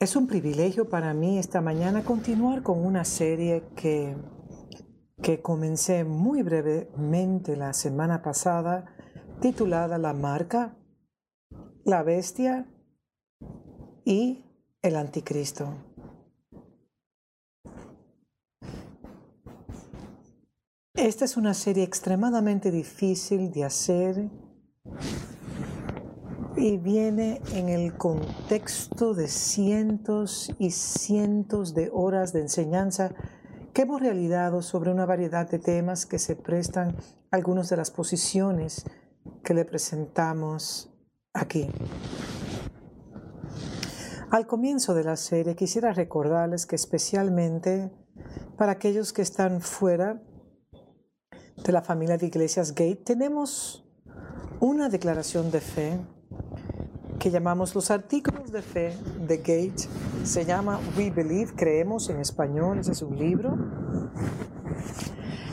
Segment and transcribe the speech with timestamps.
[0.00, 4.16] Es un privilegio para mí esta mañana continuar con una serie que,
[5.20, 8.94] que comencé muy brevemente la semana pasada,
[9.40, 10.76] titulada La marca,
[11.84, 12.68] la bestia
[14.04, 14.44] y
[14.82, 15.74] el anticristo.
[20.94, 24.30] Esta es una serie extremadamente difícil de hacer
[26.58, 33.14] y viene en el contexto de cientos y cientos de horas de enseñanza
[33.72, 36.96] que hemos realizado sobre una variedad de temas que se prestan
[37.30, 38.84] a algunas de las posiciones
[39.44, 40.92] que le presentamos
[41.32, 41.70] aquí.
[44.30, 47.92] Al comienzo de la serie quisiera recordarles que especialmente
[48.56, 50.20] para aquellos que están fuera
[51.64, 53.88] de la familia de iglesias Gate tenemos
[54.60, 56.00] una declaración de fe
[57.18, 58.96] que llamamos los artículos de fe
[59.26, 59.88] de Gate.
[60.24, 63.56] Se llama We Believe, creemos en español, ese es un libro.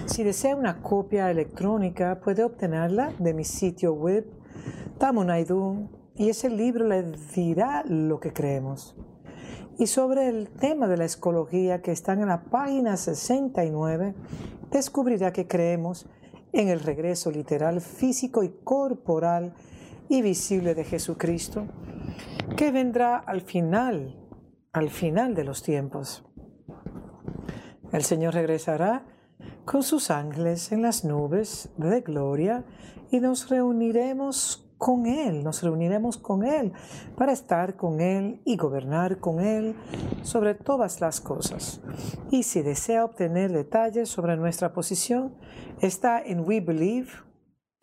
[0.05, 4.25] Si desea una copia electrónica, puede obtenerla de mi sitio web
[4.99, 7.03] Tamunaidu y ese libro le
[7.35, 8.95] dirá lo que creemos.
[9.77, 14.13] Y sobre el tema de la escología que está en la página 69,
[14.72, 16.07] descubrirá que creemos
[16.53, 19.53] en el regreso literal, físico y corporal
[20.09, 21.65] y visible de Jesucristo,
[22.55, 24.15] que vendrá al final,
[24.71, 26.23] al final de los tiempos.
[27.91, 29.05] El Señor regresará
[29.65, 32.65] con sus ángeles en las nubes de gloria
[33.11, 36.73] y nos reuniremos con Él, nos reuniremos con Él
[37.15, 39.75] para estar con Él y gobernar con Él
[40.21, 41.81] sobre todas las cosas.
[42.31, 45.33] Y si desea obtener detalles sobre nuestra posición,
[45.81, 47.09] está en We Believe,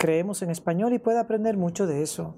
[0.03, 2.35] creemos en español y puede aprender mucho de eso.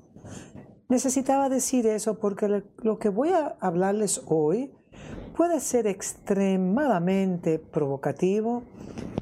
[0.91, 4.75] Necesitaba decir eso porque lo que voy a hablarles hoy
[5.35, 8.65] puede ser extremadamente provocativo,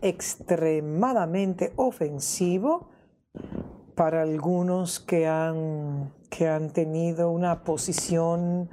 [0.01, 2.89] extremadamente ofensivo
[3.95, 8.70] para algunos que han, que han tenido una posición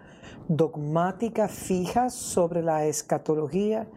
[0.47, 3.87] dogmática fija sobre la escatología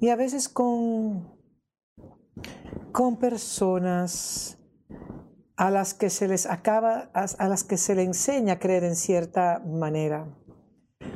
[0.00, 1.28] y a veces con,
[2.92, 4.56] con personas
[5.56, 8.96] a las que se les acaba, a, las que se le enseña a creer en
[8.96, 10.26] cierta manera.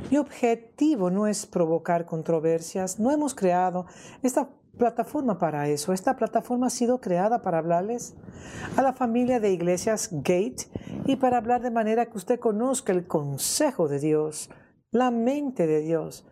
[0.09, 3.85] Mi objetivo no es provocar controversias, no hemos creado
[4.23, 5.93] esta plataforma para eso.
[5.93, 8.15] Esta plataforma ha sido creada para hablarles
[8.75, 10.69] a la familia de iglesias Gate
[11.05, 14.49] y para hablar de manera que usted conozca el consejo de Dios,
[14.91, 16.25] la mente de Dios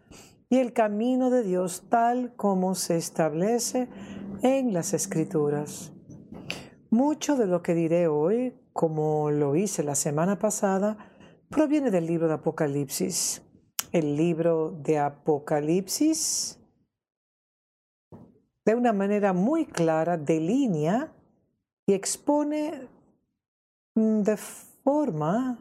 [0.50, 3.88] y el camino de Dios tal como se establece
[4.42, 5.94] en las escrituras.
[6.92, 10.98] Mucho de lo que diré hoy, como lo hice la semana pasada,
[11.50, 13.44] proviene del libro de Apocalipsis.
[13.92, 16.60] El libro de Apocalipsis,
[18.66, 21.14] de una manera muy clara, delinea
[21.86, 22.88] y expone
[23.96, 25.60] de forma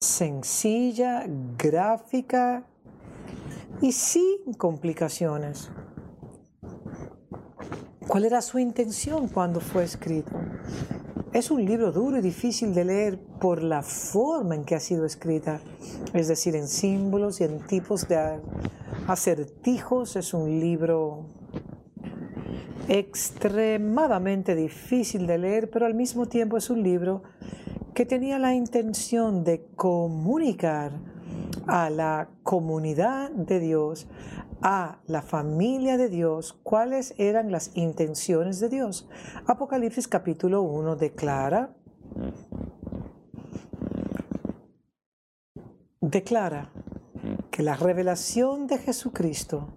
[0.00, 1.24] sencilla,
[1.56, 2.64] gráfica
[3.80, 5.70] y sin complicaciones
[8.10, 10.32] ¿Cuál era su intención cuando fue escrito?
[11.32, 15.04] Es un libro duro y difícil de leer por la forma en que ha sido
[15.04, 15.60] escrita,
[16.12, 18.40] es decir, en símbolos y en tipos de
[19.06, 20.16] acertijos.
[20.16, 21.26] Es un libro
[22.88, 27.22] extremadamente difícil de leer, pero al mismo tiempo es un libro
[27.94, 30.90] que tenía la intención de comunicar
[31.68, 34.08] a la comunidad de Dios,
[34.62, 39.08] a la familia de Dios cuáles eran las intenciones de Dios.
[39.46, 41.74] Apocalipsis capítulo 1 declara,
[46.00, 46.72] declara
[47.50, 49.68] que la revelación de Jesucristo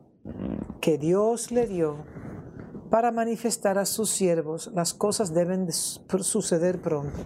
[0.81, 2.05] que Dios le dio
[2.93, 7.17] para manifestar a sus siervos las cosas deben suceder pronto.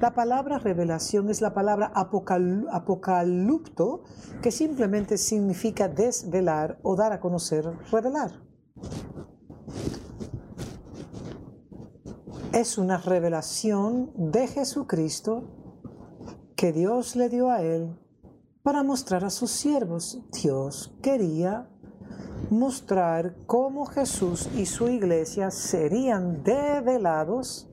[0.00, 4.04] La palabra revelación es la palabra apocalupto,
[4.40, 8.40] que simplemente significa desvelar o dar a conocer, revelar.
[12.52, 15.42] Es una revelación de Jesucristo
[16.54, 17.98] que Dios le dio a él
[18.62, 20.20] para mostrar a sus siervos.
[20.40, 21.68] Dios quería
[22.48, 27.68] mostrar cómo Jesús y su iglesia serían develados,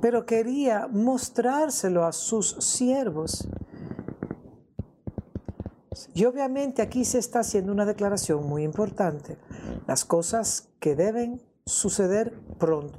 [0.00, 3.48] pero quería mostrárselo a sus siervos.
[6.14, 9.38] Y obviamente aquí se está haciendo una declaración muy importante,
[9.86, 12.98] las cosas que deben suceder pronto.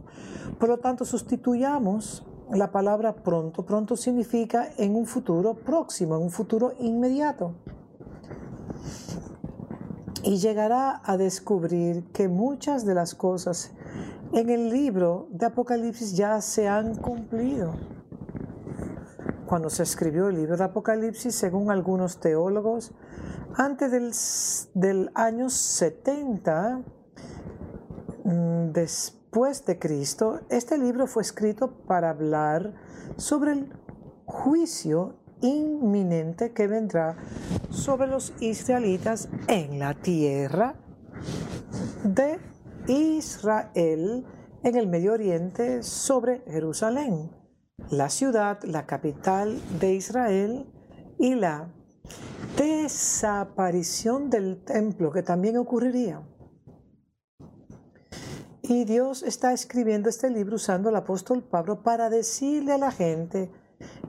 [0.59, 3.65] Por lo tanto, sustituyamos la palabra pronto.
[3.65, 7.53] Pronto significa en un futuro próximo, en un futuro inmediato.
[10.23, 13.71] Y llegará a descubrir que muchas de las cosas
[14.33, 17.75] en el libro de Apocalipsis ya se han cumplido.
[19.45, 22.91] Cuando se escribió el libro de Apocalipsis, según algunos teólogos,
[23.55, 26.81] antes del, año 70
[28.23, 32.73] mm, después de Cristo, este libro fue escrito para hablar
[33.15, 33.73] sobre el
[34.25, 37.17] juicio inminente que vendrá
[37.69, 40.75] sobre los israelitas en la tierra
[42.03, 42.39] de
[42.87, 44.25] Israel
[44.63, 47.31] en el Medio Oriente sobre Jerusalén,
[47.89, 50.65] la ciudad, la capital de Israel
[51.19, 51.73] y la
[52.57, 56.21] desaparición del templo que también ocurriría.
[58.61, 63.49] Y Dios está escribiendo este libro usando al apóstol Pablo para decirle a la gente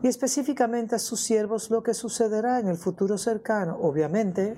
[0.02, 3.76] y específicamente a sus siervos lo que sucederá en el futuro cercano.
[3.80, 4.56] Obviamente,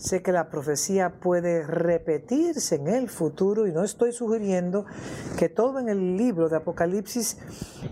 [0.00, 4.86] Sé que la profecía puede repetirse en el futuro y no estoy sugiriendo
[5.38, 7.36] que todo en el libro de Apocalipsis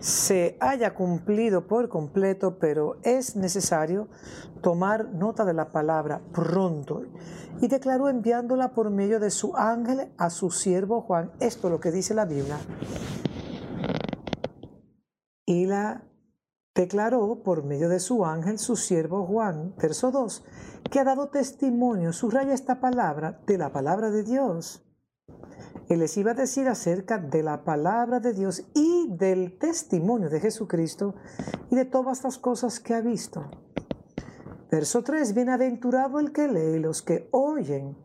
[0.01, 4.09] se haya cumplido por completo, pero es necesario
[4.63, 7.03] tomar nota de la palabra pronto.
[7.61, 11.33] Y declaró enviándola por medio de su ángel a su siervo Juan.
[11.41, 12.57] Esto es lo que dice la Biblia.
[15.45, 16.08] Y la
[16.79, 20.45] declaró por medio de su ángel su siervo Juan, verso 2,
[20.89, 24.85] que ha dado testimonio, subraya esta palabra, de la palabra de Dios.
[25.89, 30.39] Él les iba a decir acerca de la palabra de Dios y del testimonio de
[30.39, 31.17] Jesucristo
[31.69, 33.51] y de todas las cosas que ha visto.
[34.71, 37.99] Verso 3, bienaventurado el que lee, los que oyen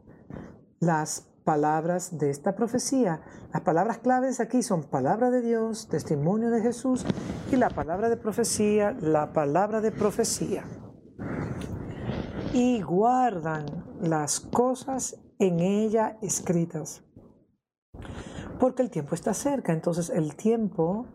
[0.80, 3.22] las palabras de esta profecía.
[3.54, 7.06] Las palabras claves aquí son palabra de Dios, testimonio de Jesús
[7.52, 10.64] y la palabra de profecía, la palabra de profecía.
[12.54, 13.66] Y guardan
[14.02, 17.04] las cosas en ella escritas.
[18.60, 21.08] Porque el tiempo está cerca, entonces el tiempo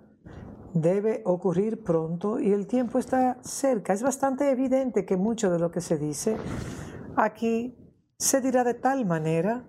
[0.74, 3.92] debe ocurrir pronto y el tiempo está cerca.
[3.92, 6.36] Es bastante evidente que mucho de lo que se dice
[7.16, 7.76] aquí
[8.18, 9.64] se dirá de tal manera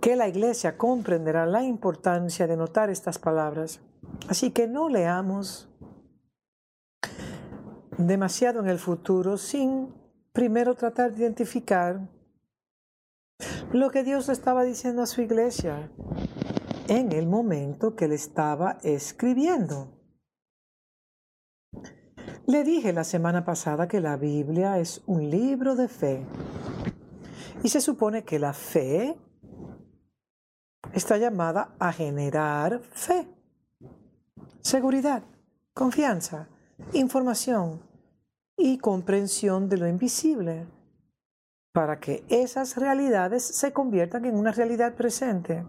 [0.00, 3.80] que la iglesia comprenderá la importancia de notar estas palabras.
[4.28, 5.68] Así que no leamos
[7.98, 9.94] demasiado en el futuro sin
[10.32, 12.00] primero tratar de identificar
[13.72, 15.90] lo que Dios le estaba diciendo a su iglesia
[16.88, 19.96] en el momento que le estaba escribiendo.
[22.46, 26.26] Le dije la semana pasada que la Biblia es un libro de fe
[27.62, 29.16] y se supone que la fe
[30.92, 33.28] está llamada a generar fe,
[34.60, 35.22] seguridad,
[35.74, 36.48] confianza,
[36.92, 37.80] información
[38.56, 40.66] y comprensión de lo invisible,
[41.72, 45.64] para que esas realidades se conviertan en una realidad presente.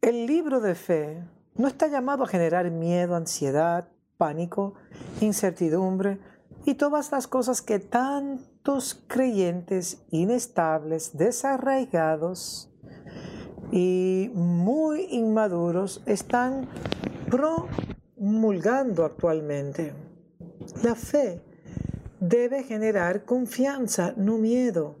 [0.00, 4.74] El libro de fe no está llamado a generar miedo, ansiedad, pánico,
[5.20, 6.18] incertidumbre
[6.64, 12.69] y todas las cosas que tantos creyentes inestables, desarraigados,
[13.72, 16.68] y muy inmaduros están
[17.30, 19.92] promulgando actualmente.
[20.82, 21.42] La fe
[22.20, 24.96] debe generar confianza, no miedo.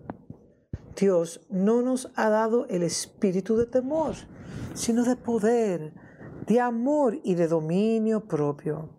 [0.96, 4.14] Dios no nos ha dado el espíritu de temor,
[4.74, 5.92] sino de poder,
[6.46, 8.90] de amor y de dominio propio.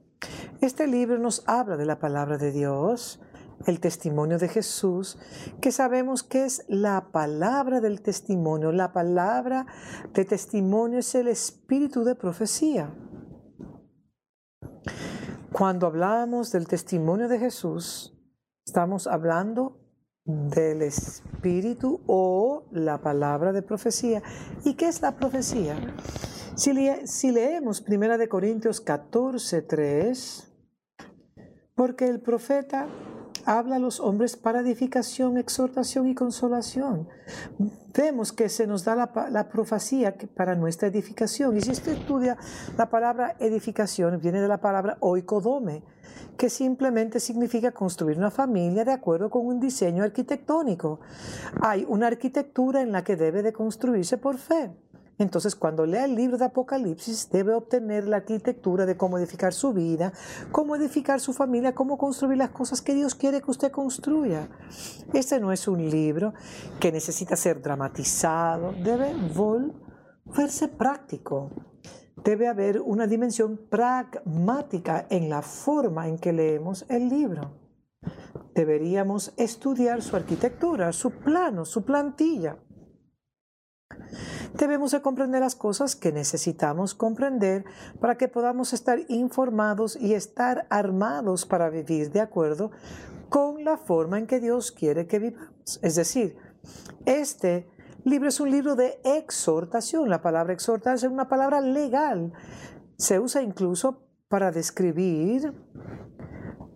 [0.62, 3.20] Este libro nos habla de la palabra de Dios,
[3.66, 5.18] el testimonio de Jesús,
[5.60, 8.72] que sabemos que es la palabra del testimonio.
[8.72, 9.66] La palabra
[10.14, 12.94] de testimonio es el espíritu de profecía.
[15.52, 18.18] Cuando hablamos del testimonio de Jesús,
[18.66, 19.82] estamos hablando
[20.24, 24.22] del espíritu o la palabra de profecía.
[24.64, 25.76] ¿Y qué es la profecía?
[26.56, 26.74] Si,
[27.06, 30.48] si leemos 1 Corintios 14, 3,
[31.76, 32.88] porque el profeta
[33.46, 37.08] habla a los hombres para edificación, exhortación y consolación.
[37.94, 41.58] Vemos que se nos da la, profecía para nuestra edificación.
[41.58, 42.38] Y si usted estudia
[42.78, 45.84] la palabra edificación, viene de la palabra oikodome,
[46.38, 51.00] que simplemente significa construir una familia de acuerdo con un diseño arquitectónico.
[51.62, 54.72] Hay una arquitectura en la que debe de construirse por fe.
[55.22, 59.72] Entonces, cuando lea el libro de Apocalipsis, debe obtener la arquitectura de cómo edificar su
[59.72, 60.14] vida,
[60.52, 64.50] cómo edificar su familia, cómo construir las cosas que Dios quiere que usted construya.
[65.14, 66.34] Este no es un libro
[66.80, 69.14] que necesita ser dramatizado, debe
[70.26, 71.52] verse práctico.
[72.24, 77.60] Debe haber una dimensión pragmática en la forma en que leemos el libro.
[78.56, 82.58] Deberíamos estudiar su arquitectura, su plano, su plantilla.
[84.54, 87.66] Debemos de comprender las cosas que necesitamos comprender
[88.00, 92.72] para que podamos estar informados y estar armados para vivir de acuerdo
[93.30, 95.80] con la forma en que Dios quiere que vivamos.
[95.82, 96.36] Es decir,
[97.06, 97.68] este
[98.04, 100.10] libro es un libro de exhortación.
[100.10, 102.34] La palabra exhortar es una palabra legal.
[102.98, 105.54] Se usa incluso para describir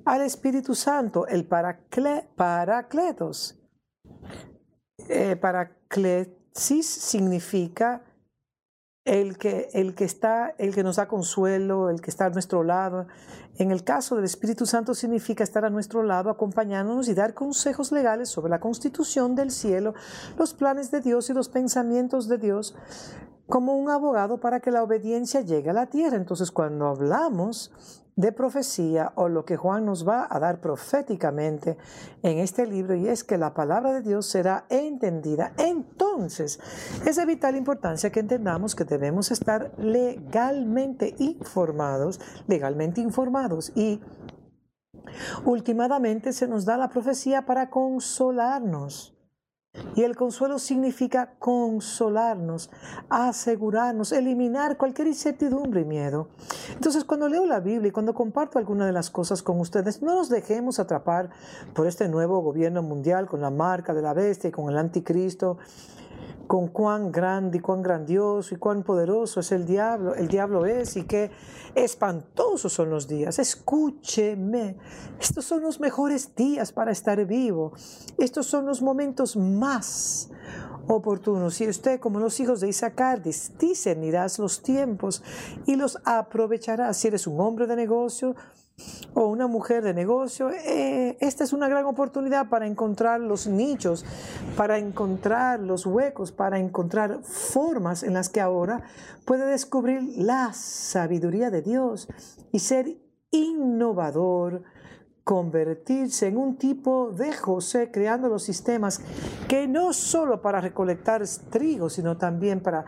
[0.05, 3.59] al Espíritu Santo, el paracletos.
[5.09, 5.35] Eh,
[6.55, 8.01] paraclesis significa
[9.03, 12.63] el que, el que está, el que nos da consuelo, el que está a nuestro
[12.63, 13.05] lado.
[13.57, 17.91] En el caso del Espíritu Santo significa estar a nuestro lado, acompañándonos y dar consejos
[17.91, 19.93] legales sobre la constitución del cielo,
[20.37, 22.75] los planes de Dios y los pensamientos de Dios,
[23.47, 26.17] como un abogado para que la obediencia llegue a la tierra.
[26.17, 27.71] Entonces, cuando hablamos
[28.15, 31.77] de profecía o lo que Juan nos va a dar proféticamente
[32.23, 35.53] en este libro y es que la palabra de Dios será entendida.
[35.57, 36.59] Entonces,
[37.05, 44.01] es de vital importancia que entendamos que debemos estar legalmente informados, legalmente informados y
[45.43, 49.14] últimamente se nos da la profecía para consolarnos
[49.95, 52.69] y el consuelo significa consolarnos,
[53.09, 56.27] asegurarnos, eliminar cualquier incertidumbre y miedo.
[56.73, 60.15] Entonces, cuando leo la Biblia y cuando comparto alguna de las cosas con ustedes, no
[60.15, 61.29] nos dejemos atrapar
[61.73, 65.57] por este nuevo gobierno mundial con la marca de la bestia y con el anticristo
[66.47, 70.95] con cuán grande y cuán grandioso y cuán poderoso es el diablo, el diablo es
[70.95, 71.31] y qué
[71.73, 73.39] espantosos son los días.
[73.39, 74.77] Escúcheme,
[75.19, 77.73] estos son los mejores días para estar vivo.
[78.17, 80.29] Estos son los momentos más
[80.87, 81.59] oportunos.
[81.61, 85.23] Y usted, como los hijos de Isaacar, discernirás los tiempos
[85.65, 86.97] y los aprovecharás.
[86.97, 88.35] Si eres un hombre de negocio,
[89.13, 94.05] o una mujer de negocio, eh, esta es una gran oportunidad para encontrar los nichos,
[94.57, 98.83] para encontrar los huecos, para encontrar formas en las que ahora
[99.23, 102.09] puede descubrir la sabiduría de Dios
[102.51, 102.97] y ser
[103.31, 104.63] innovador,
[105.23, 108.99] convertirse en un tipo de José, creando los sistemas
[109.47, 112.85] que no solo para recolectar trigo, sino también para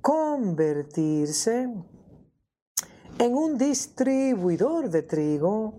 [0.00, 1.68] convertirse
[3.18, 5.74] en un distribuidor de trigo,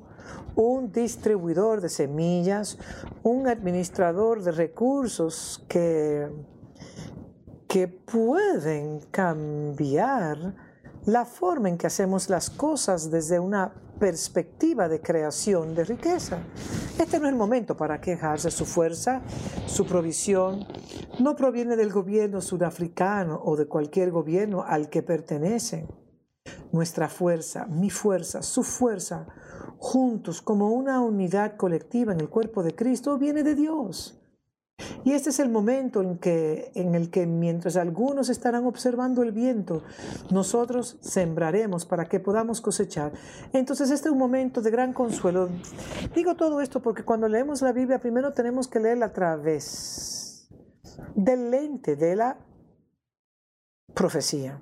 [0.55, 2.77] un distribuidor de semillas,
[3.23, 6.27] un administrador de recursos que,
[7.67, 10.55] que pueden cambiar
[11.05, 16.39] la forma en que hacemos las cosas desde una perspectiva de creación de riqueza.
[16.99, 18.51] Este no es el momento para quejarse.
[18.51, 19.21] Su fuerza,
[19.67, 20.65] su provisión,
[21.19, 25.87] no proviene del gobierno sudafricano o de cualquier gobierno al que pertenecen
[26.71, 29.27] nuestra fuerza, mi fuerza, su fuerza,
[29.77, 34.17] juntos como una unidad colectiva en el cuerpo de Cristo, viene de Dios.
[35.03, 39.31] Y este es el momento en, que, en el que mientras algunos estarán observando el
[39.31, 39.81] viento,
[40.29, 43.11] nosotros sembraremos para que podamos cosechar.
[43.53, 45.49] Entonces este es un momento de gran consuelo.
[46.13, 50.47] Digo todo esto porque cuando leemos la Biblia primero tenemos que leerla a través
[51.15, 52.37] del lente de la
[53.95, 54.61] profecía.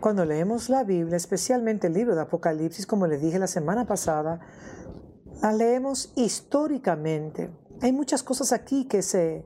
[0.00, 4.38] Cuando leemos la Biblia, especialmente el libro de Apocalipsis, como le dije la semana pasada,
[5.42, 7.50] la leemos históricamente.
[7.82, 9.44] Hay muchas cosas aquí que se,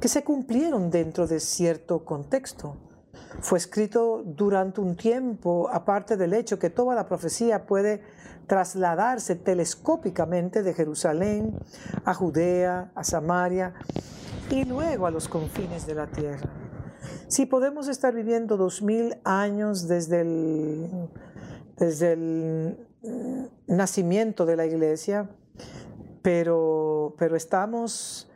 [0.00, 2.76] que se cumplieron dentro de cierto contexto.
[3.40, 8.00] Fue escrito durante un tiempo, aparte del hecho que toda la profecía puede
[8.46, 11.58] trasladarse telescópicamente de Jerusalén
[12.04, 13.74] a Judea, a Samaria
[14.50, 16.69] y luego a los confines de la tierra.
[17.28, 21.08] Si podemos estar viviendo dos mil años desde el,
[21.76, 22.78] desde el
[23.66, 25.30] nacimiento de la iglesia,
[26.22, 28.30] pero, pero estamos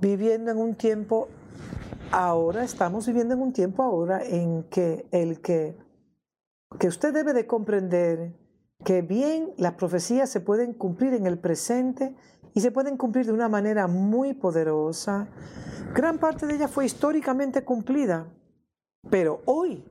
[0.00, 1.28] viviendo en un tiempo
[2.10, 5.76] ahora, estamos viviendo en un tiempo ahora en que el que,
[6.78, 8.34] que usted debe de comprender
[8.84, 12.14] que bien las profecías se pueden cumplir en el presente
[12.58, 15.28] y se pueden cumplir de una manera muy poderosa.
[15.94, 18.26] Gran parte de ella fue históricamente cumplida.
[19.08, 19.84] Pero hoy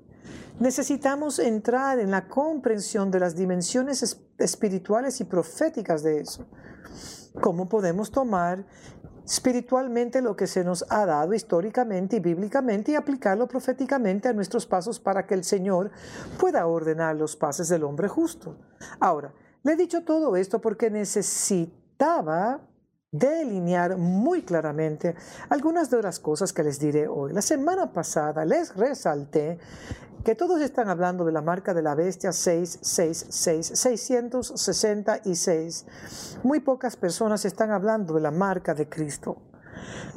[0.60, 6.46] necesitamos entrar en la comprensión de las dimensiones espirituales y proféticas de eso.
[7.40, 8.66] ¿Cómo podemos tomar
[9.26, 14.66] espiritualmente lo que se nos ha dado históricamente y bíblicamente y aplicarlo proféticamente a nuestros
[14.66, 15.90] pasos para que el Señor
[16.38, 18.58] pueda ordenar los pasos del hombre justo?
[19.00, 19.34] Ahora,
[19.64, 20.90] le he dicho todo esto porque
[21.98, 22.62] necesitaba
[23.12, 25.16] delinear muy claramente
[25.50, 27.34] algunas de las cosas que les diré hoy.
[27.34, 29.58] La semana pasada les resalté
[30.24, 35.86] que todos están hablando de la marca de la bestia 666, 666.
[36.44, 39.38] Muy pocas personas están hablando de la marca de Cristo.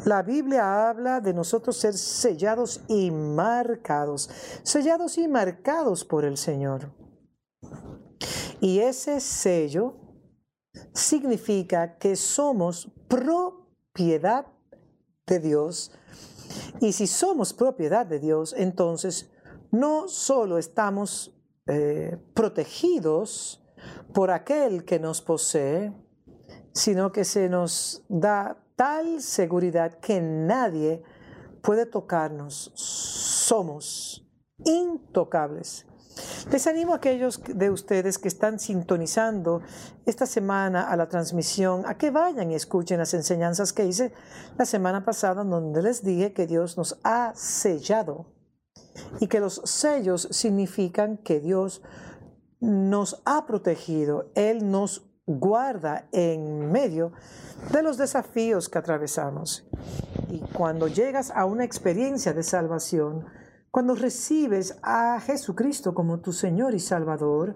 [0.05, 4.29] La Biblia habla de nosotros ser sellados y marcados,
[4.63, 6.91] sellados y marcados por el Señor.
[8.61, 10.10] Y ese sello
[10.93, 14.47] significa que somos propiedad
[15.27, 15.93] de Dios.
[16.81, 19.31] Y si somos propiedad de Dios, entonces
[19.71, 21.37] no solo estamos
[21.67, 23.63] eh, protegidos
[24.13, 25.93] por aquel que nos posee,
[26.73, 31.03] sino que se nos da tal seguridad que nadie
[31.63, 32.73] puede tocarnos.
[32.75, 34.27] Somos
[34.65, 35.87] intocables.
[36.51, 39.63] Les animo a aquellos de ustedes que están sintonizando
[40.07, 44.13] esta semana a la transmisión a que vayan y escuchen las enseñanzas que hice
[44.59, 48.27] la semana pasada donde les dije que Dios nos ha sellado
[49.21, 51.83] y que los sellos significan que Dios
[52.61, 57.13] nos ha protegido, Él nos guarda en medio
[57.73, 59.69] de los desafíos que atravesamos.
[60.29, 63.27] Y cuando llegas a una experiencia de salvación,
[63.71, 67.55] cuando recibes a Jesucristo como tu Señor y Salvador,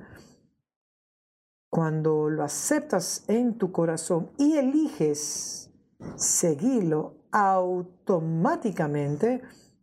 [1.71, 5.73] cuando lo aceptas en tu corazón y eliges
[6.16, 9.42] seguirlo, automáticamente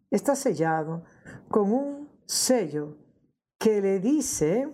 [0.10, 1.04] está sellado
[1.50, 2.96] con un sello
[3.60, 4.74] que le dice,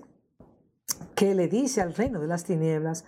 [1.16, 3.04] que le dice al reino de las tinieblas,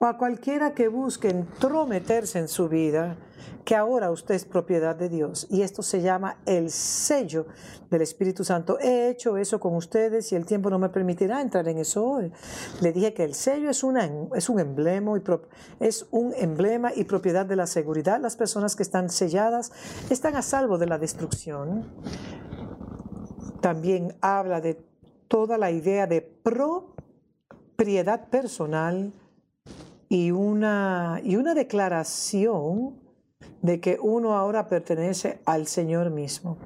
[0.00, 3.16] o a cualquiera que busque entrometerse en su vida,
[3.64, 5.48] que ahora usted es propiedad de Dios.
[5.50, 7.46] Y esto se llama el sello
[7.90, 8.78] del Espíritu Santo.
[8.78, 12.30] He hecho eso con ustedes y el tiempo no me permitirá entrar en eso hoy.
[12.80, 13.98] Le dije que el sello un,
[14.60, 15.22] emblema y
[15.80, 18.20] es un emblema y propiedad de la seguridad.
[18.20, 19.72] Las personas que están selladas
[20.10, 21.88] están a salvo de la destrucción.
[23.60, 24.80] También habla de
[25.26, 29.12] toda la idea de propiedad personal
[30.08, 32.98] y una, y una declaración
[33.62, 36.58] de que uno ahora pertenece al Señor mismo.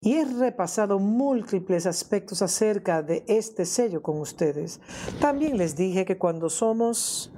[0.00, 4.80] Y he repasado múltiples aspectos acerca de este sello con ustedes.
[5.20, 7.32] También les dije que cuando somos,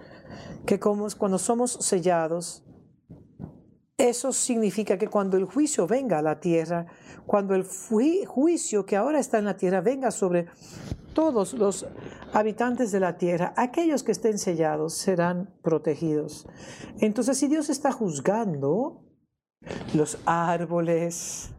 [0.67, 2.65] que como, cuando somos sellados,
[3.97, 6.87] eso significa que cuando el juicio venga a la tierra,
[7.27, 10.47] cuando el juicio que ahora está en la tierra venga sobre
[11.15, 11.85] todos los
[12.33, 16.47] habitantes de la tierra, aquellos que estén sellados serán protegidos.
[17.01, 19.05] Entonces, si Dios está juzgando
[19.95, 21.51] los árboles,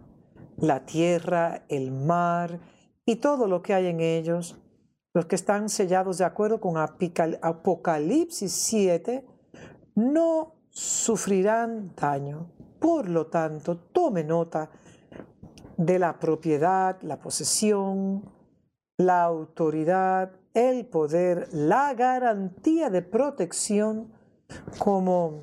[0.58, 2.60] la tierra, el mar
[3.05, 4.58] y todo lo que hay en ellos,
[5.13, 9.25] los que están sellados de acuerdo con Apocalipsis 7,
[9.95, 12.51] no sufrirán daño.
[12.79, 14.69] Por lo tanto, tome nota
[15.77, 18.23] de la propiedad, la posesión,
[18.97, 24.12] la autoridad, el poder, la garantía de protección
[24.77, 25.41] como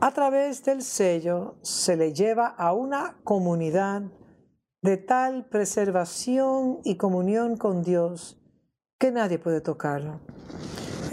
[0.00, 4.02] a través del sello se le lleva a una comunidad
[4.82, 8.40] de tal preservación y comunión con Dios
[8.98, 10.20] que nadie puede tocarlo.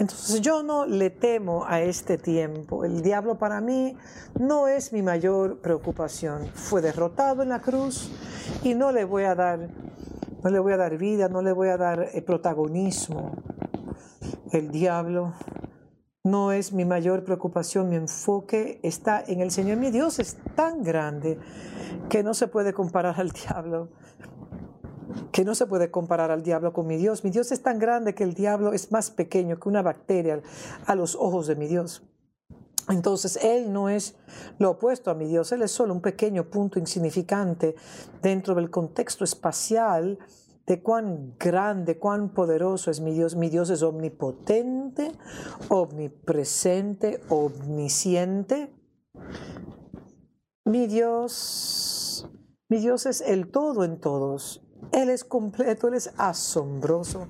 [0.00, 2.84] Entonces yo no le temo a este tiempo.
[2.84, 3.96] El diablo para mí
[4.38, 6.48] no es mi mayor preocupación.
[6.54, 8.10] Fue derrotado en la cruz
[8.64, 9.68] y no le voy a dar
[10.42, 13.32] no le voy a dar vida, no le voy a dar eh, protagonismo.
[14.52, 15.34] El diablo
[16.24, 19.78] no es mi mayor preocupación, mi enfoque está en el Señor.
[19.78, 21.38] Mi Dios es tan grande
[22.08, 23.88] que no se puede comparar al diablo,
[25.32, 27.24] que no se puede comparar al diablo con mi Dios.
[27.24, 30.40] Mi Dios es tan grande que el diablo es más pequeño que una bacteria
[30.86, 32.09] a los ojos de mi Dios.
[32.88, 34.16] Entonces, Él no es
[34.58, 37.74] lo opuesto a mi Dios, Él es solo un pequeño punto insignificante
[38.22, 40.18] dentro del contexto espacial
[40.70, 43.34] de cuán grande, cuán poderoso es mi Dios.
[43.34, 45.10] Mi Dios es omnipotente,
[45.68, 48.72] omnipresente, omnisciente.
[50.64, 52.30] Mi Dios,
[52.68, 54.64] mi Dios es el todo en todos.
[54.92, 57.28] Él es completo, Él es asombroso.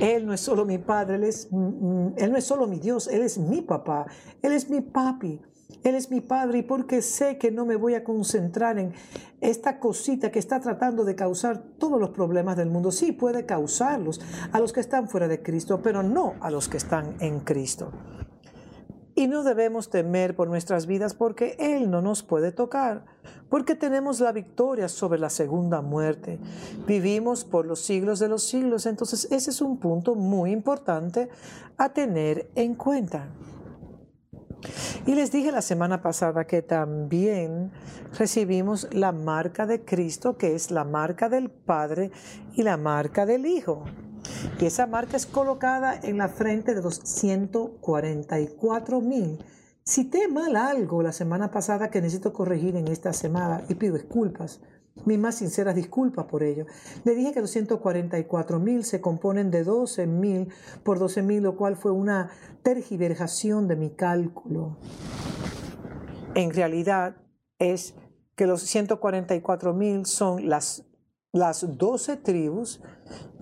[0.00, 3.22] Él no es solo mi padre, Él, es, él no es solo mi Dios, Él
[3.22, 4.06] es mi papá,
[4.42, 5.40] Él es mi papi,
[5.82, 8.94] Él es mi padre y porque sé que no me voy a concentrar en
[9.40, 12.92] esta cosita que está tratando de causar todos los problemas del mundo.
[12.92, 14.20] Sí, puede causarlos
[14.52, 17.92] a los que están fuera de Cristo, pero no a los que están en Cristo.
[19.20, 23.04] Y no debemos temer por nuestras vidas porque Él no nos puede tocar,
[23.50, 26.38] porque tenemos la victoria sobre la segunda muerte.
[26.86, 31.28] Vivimos por los siglos de los siglos, entonces ese es un punto muy importante
[31.76, 33.28] a tener en cuenta.
[35.04, 37.72] Y les dije la semana pasada que también
[38.18, 42.10] recibimos la marca de Cristo, que es la marca del Padre
[42.54, 43.84] y la marca del Hijo.
[44.60, 49.38] Y esa marca es colocada en la frente de los 144 mil.
[49.84, 54.60] Cité mal algo la semana pasada que necesito corregir en esta semana y pido disculpas.
[55.04, 56.66] Mis más sinceras disculpas por ello.
[57.04, 60.48] Le dije que los 144 mil se componen de 12 mil
[60.84, 62.30] por 12 mil, lo cual fue una
[62.62, 64.76] tergiversación de mi cálculo.
[66.34, 67.16] En realidad
[67.58, 67.94] es
[68.36, 70.84] que los 144 mil son las,
[71.32, 72.80] las 12 tribus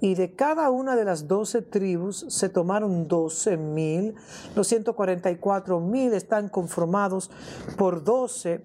[0.01, 4.15] y de cada una de las 12 tribus se tomaron 12 mil.
[4.55, 7.31] Los 144 mil están conformados
[7.77, 8.65] por 12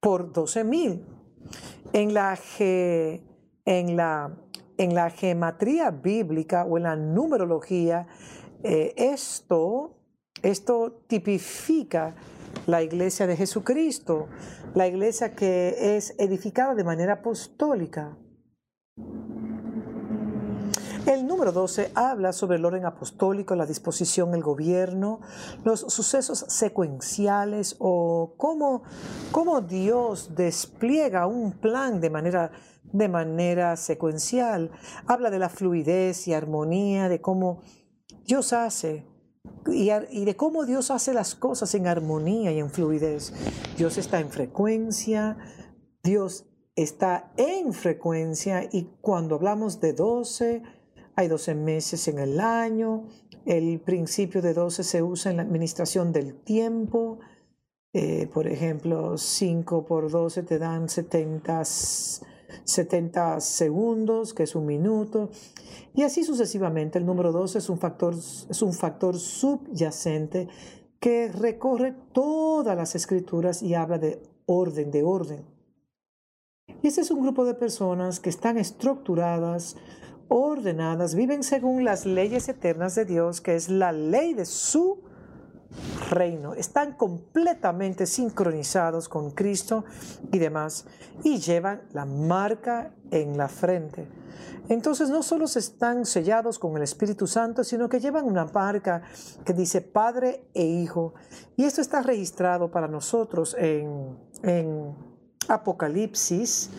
[0.00, 1.06] por 12 mil.
[1.92, 4.36] En la, en, la,
[4.76, 8.06] en la gematría bíblica o en la numerología,
[8.62, 9.96] eh, esto,
[10.42, 12.14] esto tipifica
[12.66, 14.28] la iglesia de Jesucristo,
[14.74, 18.16] la iglesia que es edificada de manera apostólica.
[21.06, 25.20] El número 12 habla sobre el orden apostólico, la disposición, el gobierno,
[25.64, 28.82] los sucesos secuenciales o cómo,
[29.32, 32.52] cómo Dios despliega un plan de manera,
[32.92, 34.70] de manera secuencial.
[35.06, 37.62] Habla de la fluidez y armonía, de cómo
[38.26, 39.06] Dios hace
[39.66, 43.32] y, de cómo Dios hace las cosas en armonía y en fluidez.
[43.76, 45.38] Dios está en frecuencia,
[46.02, 50.62] Dios está en frecuencia y cuando hablamos de 12,
[51.16, 53.04] hay 12 meses en el año,
[53.44, 57.18] el principio de 12 se usa en la administración del tiempo,
[57.92, 65.30] eh, por ejemplo, 5 por 12 te dan 70, 70 segundos, que es un minuto,
[65.94, 66.98] y así sucesivamente.
[66.98, 70.48] El número 12 es un factor, es un factor subyacente
[71.00, 75.44] que recorre todas las escrituras y habla de orden, de orden.
[76.82, 79.76] Y ese es un grupo de personas que están estructuradas
[80.28, 85.02] ordenadas, viven según las leyes eternas de Dios, que es la ley de su
[86.08, 86.54] reino.
[86.54, 89.84] Están completamente sincronizados con Cristo
[90.32, 90.86] y demás,
[91.24, 94.06] y llevan la marca en la frente.
[94.68, 99.02] Entonces no solo están sellados con el Espíritu Santo, sino que llevan una marca
[99.44, 101.14] que dice Padre e Hijo.
[101.56, 104.94] Y esto está registrado para nosotros en, en
[105.50, 106.70] Apocalipsis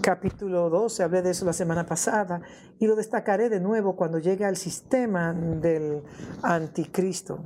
[0.00, 2.40] capítulo 12, hablé de eso la semana pasada
[2.78, 6.02] y lo destacaré de nuevo cuando llegue al sistema del
[6.42, 7.44] anticristo.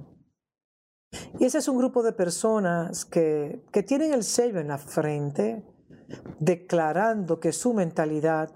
[1.38, 5.64] Y ese es un grupo de personas que, que tienen el sello en la frente,
[6.38, 8.50] declarando que su mentalidad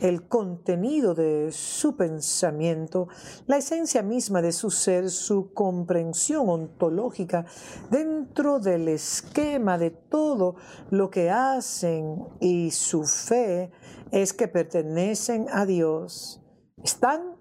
[0.00, 3.08] el contenido de su pensamiento,
[3.46, 7.44] la esencia misma de su ser, su comprensión ontológica
[7.90, 10.56] dentro del esquema de todo
[10.90, 13.70] lo que hacen y su fe
[14.10, 16.40] es que pertenecen a Dios.
[16.82, 17.36] Están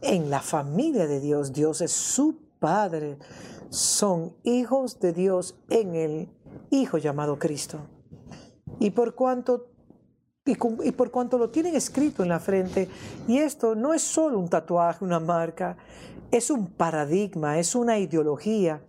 [0.00, 1.52] en la familia de Dios.
[1.52, 3.18] Dios es su Padre.
[3.70, 6.28] Son hijos de Dios en el
[6.70, 7.78] Hijo llamado Cristo.
[8.78, 9.67] Y por cuanto
[10.48, 12.88] y, por cuanto lo tienen escrito en la frente.
[13.26, 15.76] Y esto no es solo un tatuaje, una marca,
[16.30, 18.82] es un paradigma, es una ideología,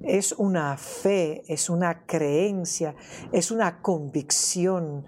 [0.00, 2.94] es una fe, es una creencia,
[3.32, 5.04] es una convicción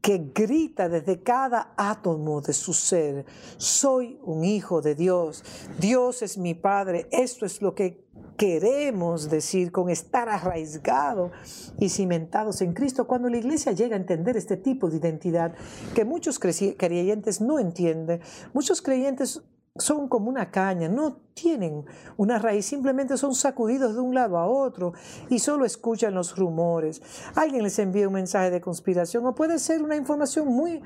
[0.00, 3.24] que grita desde cada átomo de su ser,
[3.56, 5.42] soy un hijo de Dios,
[5.78, 8.03] Dios es mi Padre, esto es lo que
[8.36, 11.30] queremos decir con estar arraigado
[11.78, 13.06] y cimentados en Cristo.
[13.06, 15.54] Cuando la iglesia llega a entender este tipo de identidad
[15.94, 18.20] que muchos creyentes no entienden,
[18.52, 19.42] muchos creyentes
[19.76, 21.84] son como una caña, no tienen
[22.16, 24.92] una raíz, simplemente son sacudidos de un lado a otro
[25.28, 27.02] y solo escuchan los rumores.
[27.34, 30.80] Alguien les envía un mensaje de conspiración o puede ser una información muy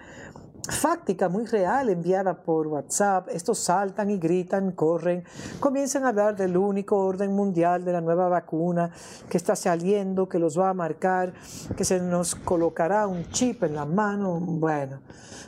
[0.69, 3.29] fáctica, muy real, enviada por WhatsApp.
[3.31, 5.25] Estos saltan y gritan, corren,
[5.61, 8.91] comienzan a hablar del único orden mundial, de la nueva vacuna
[9.29, 11.35] que está saliendo, que los va a marcar,
[11.77, 14.39] que se nos colocará un chip en la mano.
[14.41, 15.01] Bueno,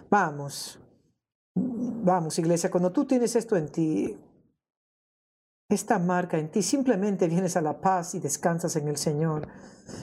[0.09, 0.81] vamos,
[2.03, 4.17] Vamos, iglesia, cuando tú tienes esto en ti,
[5.71, 9.47] esta marca en ti, simplemente vienes a la paz y descansas en el Señor.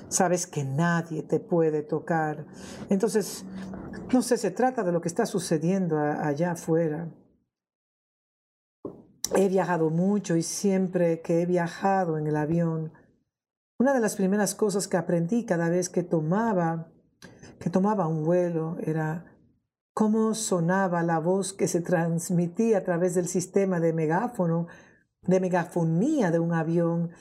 [0.07, 2.45] Sabes que nadie te puede tocar.
[2.89, 3.45] Entonces,
[4.13, 7.09] no sé, se trata de lo que está sucediendo allá afuera.
[9.35, 12.93] He viajado mucho y siempre que he viajado en el avión,
[13.77, 16.87] una de las primeras cosas que aprendí cada vez que tomaba,
[17.59, 19.25] que tomaba un vuelo era
[19.93, 24.67] cómo sonaba la voz que se transmitía a través del sistema de megáfono
[25.27, 27.11] de megafonía de un avión,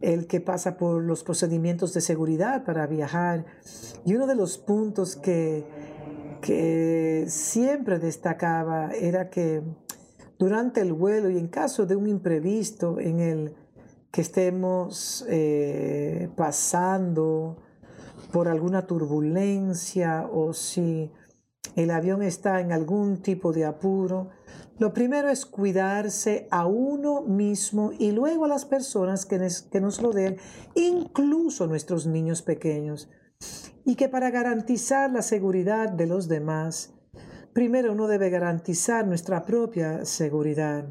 [0.00, 3.46] el que pasa por los procedimientos de seguridad para viajar.
[4.04, 5.64] Y uno de los puntos que,
[6.40, 9.62] que siempre destacaba era que
[10.38, 13.54] durante el vuelo y en caso de un imprevisto en el
[14.10, 17.56] que estemos eh, pasando
[18.32, 21.10] por alguna turbulencia o si
[21.76, 24.30] el avión está en algún tipo de apuro,
[24.78, 29.38] lo primero es cuidarse a uno mismo y luego a las personas que,
[29.70, 30.36] que nos rodean,
[30.74, 33.08] incluso nuestros niños pequeños.
[33.84, 36.94] Y que para garantizar la seguridad de los demás,
[37.52, 40.86] primero uno debe garantizar nuestra propia seguridad.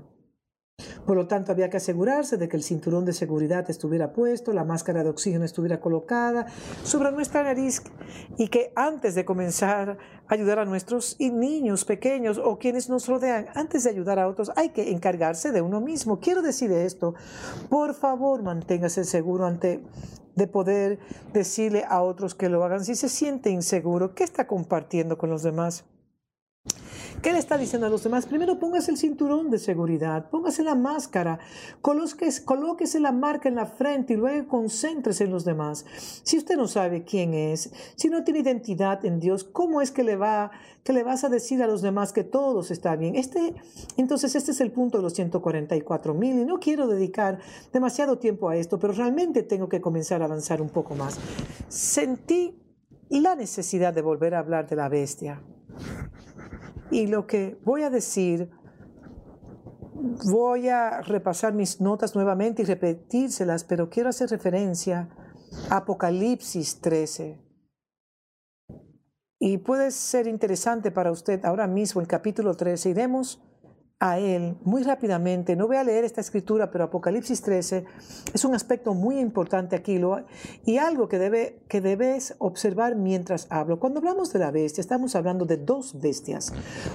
[1.05, 4.63] Por lo tanto, había que asegurarse de que el cinturón de seguridad estuviera puesto, la
[4.63, 6.47] máscara de oxígeno estuviera colocada
[6.83, 7.83] sobre nuestra nariz
[8.37, 13.47] y que antes de comenzar a ayudar a nuestros niños pequeños o quienes nos rodean,
[13.53, 16.19] antes de ayudar a otros, hay que encargarse de uno mismo.
[16.19, 17.13] Quiero decir esto,
[17.69, 19.83] por favor, manténgase seguro ante
[20.35, 20.99] de poder
[21.33, 22.83] decirle a otros que lo hagan.
[22.83, 25.85] Si se siente inseguro, ¿qué está compartiendo con los demás?
[27.25, 28.27] ¿Qué le está diciendo a los demás?
[28.27, 31.39] Primero póngase el cinturón de seguridad, póngase la máscara,
[31.81, 35.87] colóquese, la marca en la frente y luego concéntrese en los demás.
[36.21, 40.03] Si usted no sabe quién es, si no tiene identidad en Dios, ¿cómo es que
[40.03, 40.51] le va
[40.83, 43.15] que le vas a decir a los demás que todos está bien?
[43.15, 43.55] Este,
[43.97, 47.39] entonces este es el punto de los 144 mil y no quiero dedicar
[47.73, 51.17] demasiado tiempo a esto, pero realmente tengo que comenzar a avanzar un poco más.
[51.69, 52.61] Sentí
[53.09, 55.41] la necesidad de volver a hablar de la bestia.
[56.91, 58.51] Y lo que voy a decir,
[60.31, 65.09] voy a repasar mis notas nuevamente y repetírselas, pero quiero hacer referencia
[65.69, 67.41] a Apocalipsis 13.
[69.39, 72.89] Y puede ser interesante para usted ahora mismo, el capítulo 13.
[72.89, 73.43] Iremos
[73.99, 75.55] a él muy rápidamente.
[75.55, 77.85] No voy a leer esta escritura, pero Apocalipsis 13
[78.33, 79.99] es un aspecto muy importante aquí
[80.65, 83.79] y algo que, debe, que debes observar mientras hablo.
[83.79, 86.53] Cuando hablamos de la bestia, estamos hablando de dos bestias,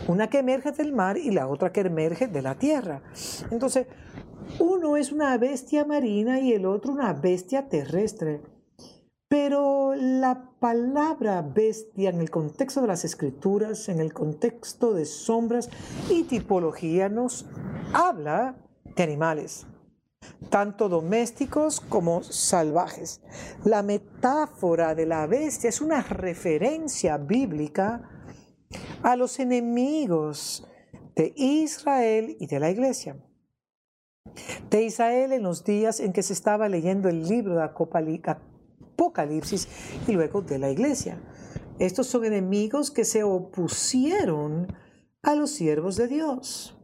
[0.08, 3.02] una que emerge del mar y la otra que emerge de la tierra.
[3.50, 3.86] Entonces,
[4.58, 8.42] uno es una bestia marina y el otro una bestia terrestre.
[9.30, 15.70] Pero la palabra bestia en el contexto de las escrituras, en el contexto de sombras
[16.08, 17.46] y tipología, nos
[17.92, 18.56] habla
[18.96, 19.68] de animales,
[20.48, 23.22] tanto domésticos como salvajes.
[23.64, 28.10] La metáfora de la bestia es una referencia bíblica
[29.04, 30.66] a los enemigos
[31.14, 33.16] de Israel y de la iglesia.
[34.70, 37.62] De Israel en los días en que se estaba leyendo el libro de
[39.00, 39.66] Apocalipsis
[40.06, 41.18] y luego de la iglesia.
[41.78, 44.66] Estos son enemigos que se opusieron
[45.22, 46.76] a los siervos de Dios.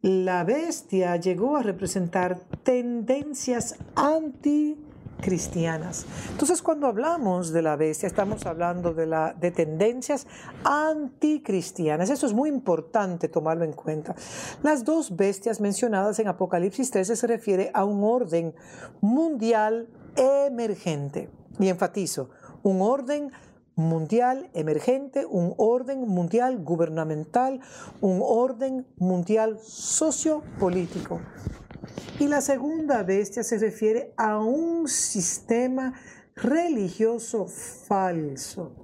[0.00, 6.06] La bestia llegó a representar tendencias anticristianas.
[6.30, 10.26] Entonces, cuando hablamos de la bestia, estamos hablando de, tendencias
[10.64, 12.08] anticristianas.
[12.08, 14.14] Eso es muy importante tomarlo en cuenta.
[14.62, 18.54] Las dos bestias mencionadas en Apocalipsis 13 se refiere a un orden
[19.02, 21.30] mundial emergente.
[21.58, 22.30] Y enfatizo,
[22.62, 23.32] un orden
[23.76, 27.60] mundial emergente, un orden mundial gubernamental,
[28.00, 31.20] un orden mundial sociopolítico.
[32.18, 35.94] Y la segunda bestia se refiere a un sistema
[36.34, 38.74] religioso falso,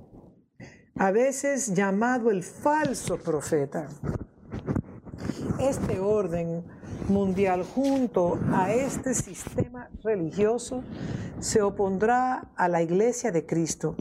[0.96, 3.88] a veces llamado el falso profeta.
[5.58, 6.64] Este orden
[7.08, 10.82] mundial junto a este sistema religioso
[11.40, 13.96] se opondrá a la iglesia de Cristo.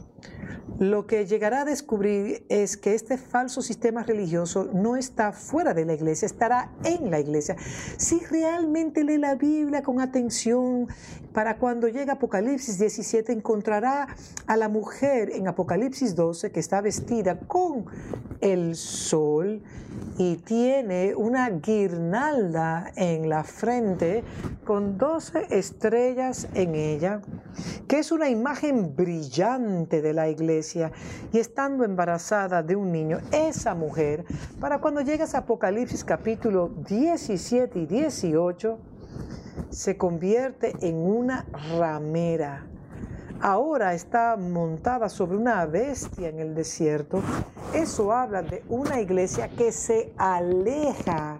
[0.78, 5.84] Lo que llegará a descubrir es que este falso sistema religioso no está fuera de
[5.84, 7.56] la iglesia, estará en la iglesia.
[7.98, 10.88] Si realmente lee la Biblia con atención,
[11.32, 14.08] para cuando llegue Apocalipsis 17 encontrará
[14.46, 17.86] a la mujer en Apocalipsis 12 que está vestida con
[18.40, 19.62] el sol
[20.18, 24.24] y tiene una guirnalda en la frente
[24.64, 27.20] con 12 estrellas en ella,
[27.88, 30.92] que es una imagen brillante de la iglesia.
[31.32, 34.24] Y estando embarazada de un niño, esa mujer,
[34.60, 38.78] para cuando llegas a Apocalipsis capítulo 17 y 18,
[39.70, 41.46] se convierte en una
[41.78, 42.66] ramera
[43.42, 47.20] ahora está montada sobre una bestia en el desierto,
[47.74, 51.36] eso habla de una iglesia que se aleja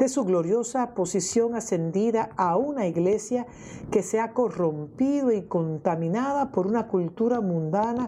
[0.00, 3.46] de su gloriosa posición ascendida a una iglesia
[3.90, 8.06] que se ha corrompido y contaminada por una cultura mundana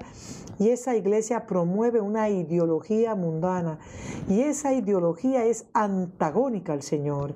[0.59, 3.78] y esa iglesia promueve una ideología mundana
[4.26, 7.35] y esa ideología es antagónica al Señor.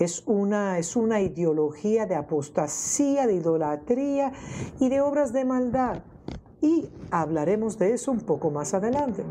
[0.00, 4.32] Es una, es una ideología de apostasía, de idolatría
[4.80, 6.02] y de obras de maldad.
[6.60, 9.22] Y hablaremos de eso un poco más adelante.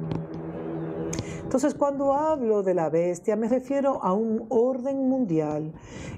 [1.51, 5.73] Entonces, cuando hablo de la bestia, me refiero a un orden mundial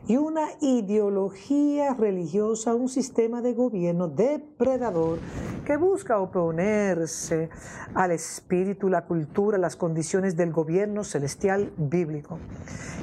[0.06, 5.18] y una ideología religiosa, un sistema de gobierno depredador
[5.66, 7.50] que busca oponerse
[7.96, 12.38] al espíritu, la cultura, las condiciones del gobierno celestial bíblico.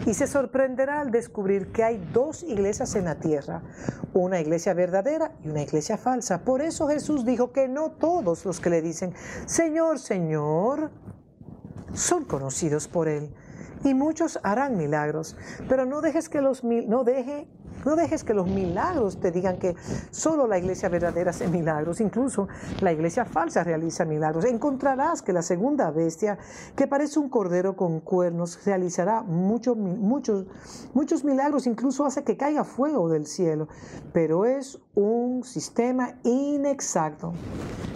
[0.06, 3.62] Y se sorprenderá al descubrir que hay dos iglesias en la tierra,
[4.14, 6.44] una iglesia verdadera y una iglesia falsa.
[6.44, 9.14] Por eso Jesús dijo que no todos los que le dicen,
[9.46, 10.92] Señor, Señor,
[11.94, 13.30] son conocidos por Él
[13.84, 15.36] y muchos harán milagros,
[15.68, 17.46] pero no dejes que los no deje
[17.84, 19.74] no dejes que los milagros te digan que
[20.10, 22.48] solo la iglesia verdadera hace milagros, incluso
[22.80, 24.44] la iglesia falsa realiza milagros.
[24.44, 26.38] Encontrarás que la segunda bestia,
[26.76, 30.46] que parece un cordero con cuernos, realizará muchos, muchos,
[30.94, 33.68] muchos milagros, incluso hace que caiga fuego del cielo,
[34.12, 37.32] pero es un sistema inexacto.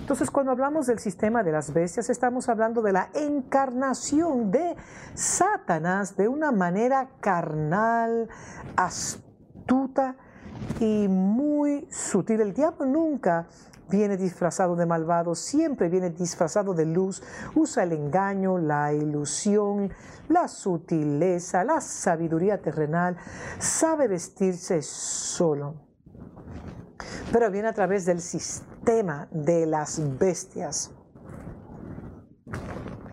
[0.05, 4.77] Entonces, cuando hablamos del sistema de las bestias, estamos hablando de la encarnación de
[5.15, 8.29] Satanás de una manera carnal,
[10.81, 12.41] y muy sutil.
[12.41, 13.47] El diablo nunca
[13.91, 17.23] viene disfrazado de malvado, siempre viene disfrazado de luz,
[17.55, 19.93] usa el engaño, la ilusión,
[20.29, 23.17] la sutileza, la sabiduría terrenal,
[23.59, 25.85] sabe vestirse solo
[27.33, 30.93] pero viene a través del sistema de las bestias.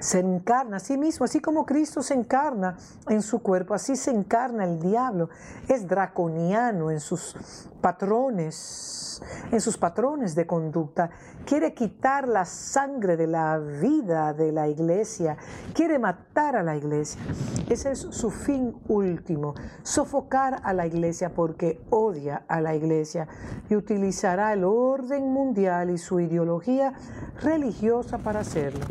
[0.01, 2.75] Se encarna a sí mismo, así como Cristo se encarna
[3.07, 5.29] en su cuerpo, así se encarna el diablo.
[5.67, 7.35] Es draconiano en sus
[7.81, 11.11] patrones, en sus patrones de conducta.
[11.45, 15.37] Quiere quitar la sangre de la vida de la iglesia,
[15.75, 17.21] quiere matar a la iglesia.
[17.69, 23.27] Ese es su fin último, sofocar a la iglesia porque odia a la iglesia
[23.69, 26.93] y utilizará el orden mundial y su ideología
[27.39, 28.87] religiosa para hacerlo.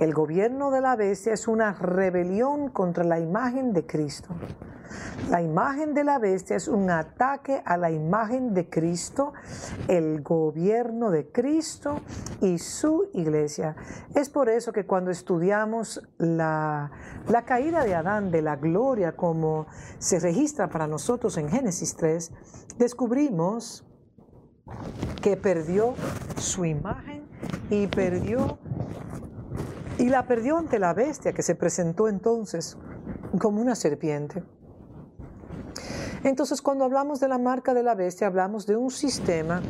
[0.00, 4.34] El gobierno de la bestia es una rebelión contra la imagen de Cristo.
[5.30, 9.32] La imagen de la bestia es un ataque a la imagen de Cristo,
[9.88, 12.00] el gobierno de Cristo
[12.40, 13.74] y su iglesia.
[14.14, 16.90] Es por eso que cuando estudiamos la,
[17.46, 19.66] caída de Adán de la gloria como
[19.98, 22.32] se registra para nosotros en Génesis 3,
[22.78, 23.86] descubrimos
[25.22, 25.94] que perdió
[26.36, 27.24] su imagen
[27.70, 28.58] y perdió
[29.98, 32.76] y la perdió ante la bestia que se presentó entonces
[33.38, 34.42] como una serpiente.
[36.22, 39.60] Entonces cuando hablamos de la marca de la bestia hablamos de un sistema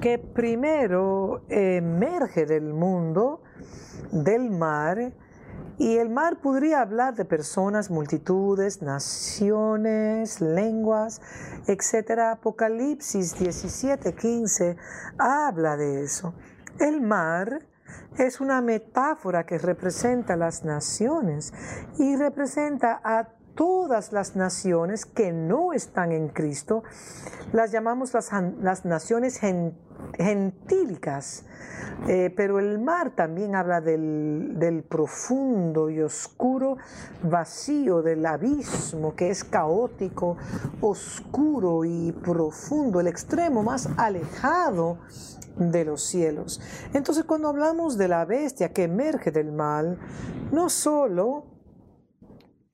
[0.00, 3.42] que primero emerge del mundo,
[4.10, 5.12] del mar,
[5.78, 11.20] y el mar podría hablar de personas, multitudes, naciones, lenguas,
[11.66, 12.20] etc.
[12.32, 14.76] Apocalipsis 17, 15
[15.18, 16.34] habla de eso.
[16.78, 17.66] El mar
[18.18, 21.52] es una metáfora que representa las naciones
[21.98, 26.82] y representa a todas las naciones que no están en Cristo,
[27.52, 29.40] las llamamos las, naciones
[30.18, 31.44] gentílicas.
[32.08, 36.76] Eh, pero el mar también habla del, del, profundo y oscuro
[37.22, 40.36] vacío del abismo que es caótico,
[40.80, 44.98] oscuro y profundo, el extremo más alejado
[45.56, 46.60] de los cielos.
[46.92, 49.98] Entonces cuando hablamos de la bestia que emerge del mal,
[50.50, 51.51] no solo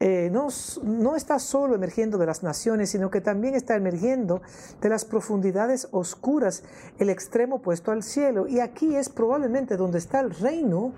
[0.00, 0.46] eh, no,
[0.84, 4.42] no, está solo emergiendo de las naciones, sino que también está emergiendo
[4.80, 6.62] de las profundidades oscuras,
[7.00, 8.46] el extremo opuesto al cielo.
[8.46, 10.92] Y aquí es probablemente donde está el reino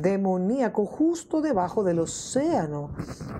[0.00, 2.92] demoníaco, justo debajo del océano.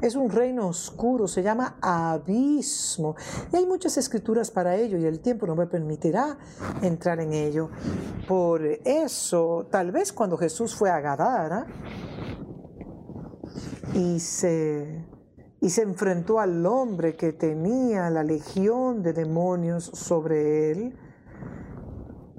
[0.03, 3.17] Es un reino oscuro, se llama abismo.
[3.55, 6.37] Y hay muchas escrituras para ello y el tiempo no me permitirá
[6.83, 7.71] entrar en ello.
[8.29, 11.67] Por eso, tal vez cuando Jesús fue a Gadara,
[13.95, 15.05] y se,
[15.61, 20.97] y se enfrentó al hombre que tenía la legión de demonios sobre él.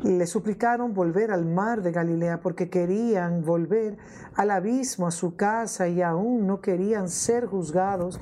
[0.04, 3.98] Le suplicaron volver al mar de Galilea porque querían volver
[4.36, 8.20] al abismo, a su casa y aún no querían ser juzgados.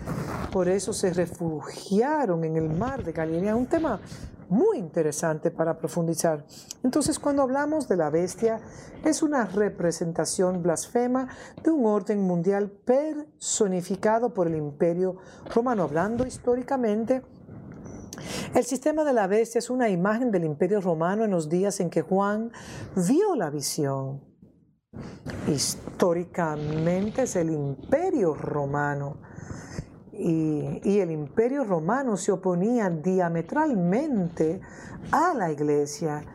[0.52, 3.56] Por eso se refugiaron en el mar de Galilea.
[3.56, 4.02] Un tema
[4.50, 6.46] muy interesante para profundizar.
[6.84, 8.60] Entonces, cuando hablamos de la bestia,
[9.06, 11.30] es una representación blasfema
[11.64, 15.18] de un orden mundial personificado por el imperio
[15.54, 15.84] romano.
[15.84, 17.24] Hablando históricamente,
[18.54, 21.90] el sistema de la bestia es una imagen del imperio romano en los días en
[21.90, 22.52] que Juan
[22.96, 24.28] vio la visión.
[25.48, 29.29] Históricamente es el imperio romano
[30.20, 34.60] y, el imperio romano se oponía diametralmente
[35.12, 36.26] a la iglesia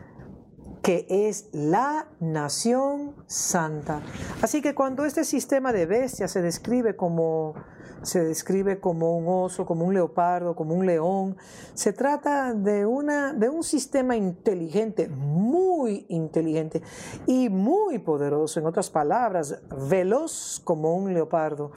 [0.81, 4.01] que es la nación santa.
[4.41, 7.55] Así que cuando este sistema de bestias se describe como
[8.03, 11.37] se describe como un oso, como un leopardo, como un león,
[11.73, 16.83] se trata de una de un sistema inteligente, muy inteligente
[17.25, 19.59] y muy poderoso, en otras palabras,
[19.89, 21.71] veloz como un leopardo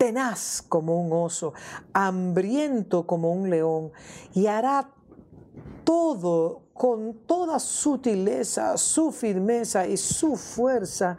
[0.00, 1.52] tenaz como un oso,
[1.92, 3.92] hambriento como un león,
[4.32, 4.94] y hará
[5.84, 11.18] todo con toda sutileza, su firmeza y su fuerza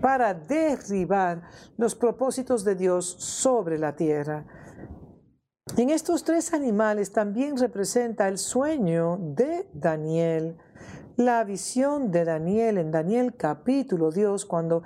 [0.00, 1.42] para derribar
[1.76, 4.46] los propósitos de Dios sobre la tierra.
[5.76, 10.56] En estos tres animales también representa el sueño de Daniel,
[11.18, 14.84] la visión de Daniel en Daniel capítulo Dios cuando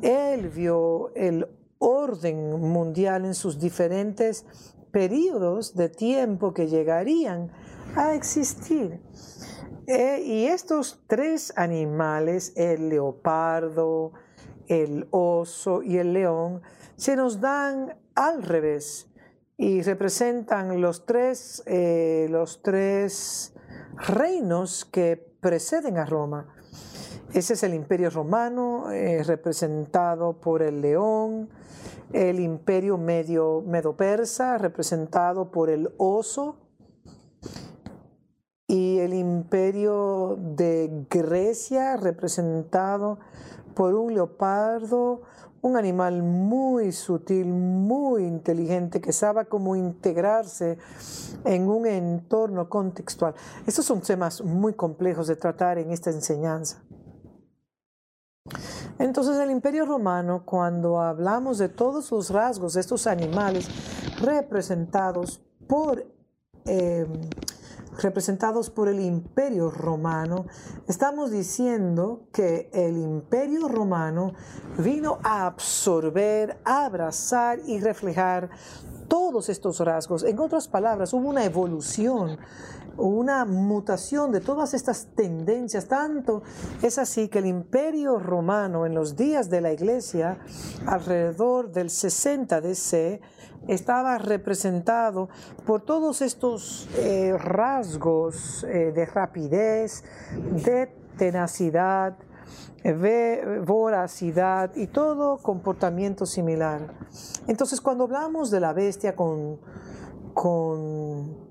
[0.00, 1.46] él vio el
[1.80, 4.44] orden mundial en sus diferentes
[4.92, 7.50] periodos de tiempo que llegarían
[7.96, 9.00] a existir.
[9.86, 14.12] Eh, y estos tres animales, el leopardo,
[14.68, 16.62] el oso y el león,
[16.96, 19.08] se nos dan al revés
[19.56, 23.54] y representan los tres, eh, los tres
[24.06, 26.54] reinos que preceden a Roma.
[27.32, 31.48] Ese es el imperio romano, eh, representado por el león,
[32.12, 36.56] el imperio medio, medo-persa, representado por el oso,
[38.70, 43.18] y el imperio de Grecia, representado
[43.74, 45.22] por un leopardo,
[45.60, 50.78] un animal muy sutil, muy inteligente, que sabe cómo integrarse
[51.44, 53.34] en un entorno contextual.
[53.66, 56.80] Estos son temas muy complejos de tratar en esta enseñanza.
[58.98, 63.68] Entonces el imperio romano, cuando hablamos de todos los rasgos de estos animales
[64.20, 66.06] representados por,
[66.66, 67.06] em,
[68.02, 70.46] representados por el imperio romano,
[70.86, 74.34] estamos diciendo que el imperio romano
[74.78, 78.50] vino a absorber, abrazar y reflejar
[79.10, 80.22] todos estos rasgos.
[80.22, 82.38] En otras palabras, hubo una evolución
[82.96, 85.86] una mutación de todas estas tendencias.
[85.86, 86.42] Tanto
[86.82, 90.38] es así que el imperio romano en los días de la iglesia,
[90.86, 93.20] alrededor del 60 DC,
[93.68, 95.28] estaba representado
[95.66, 100.04] por todos estos eh, rasgos eh, de rapidez,
[100.64, 102.16] de tenacidad,
[103.66, 106.94] voracidad y todo comportamiento similar.
[107.46, 109.58] Entonces cuando hablamos de la bestia con,
[110.34, 111.50] con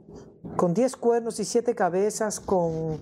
[0.56, 3.00] con diez cuernos y siete cabezas, con,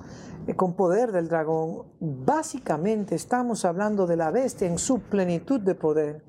[0.47, 1.83] eh, con poder del dragón.
[1.99, 6.23] Básicamente estamos hablando de la bestia en su plenitud de poder.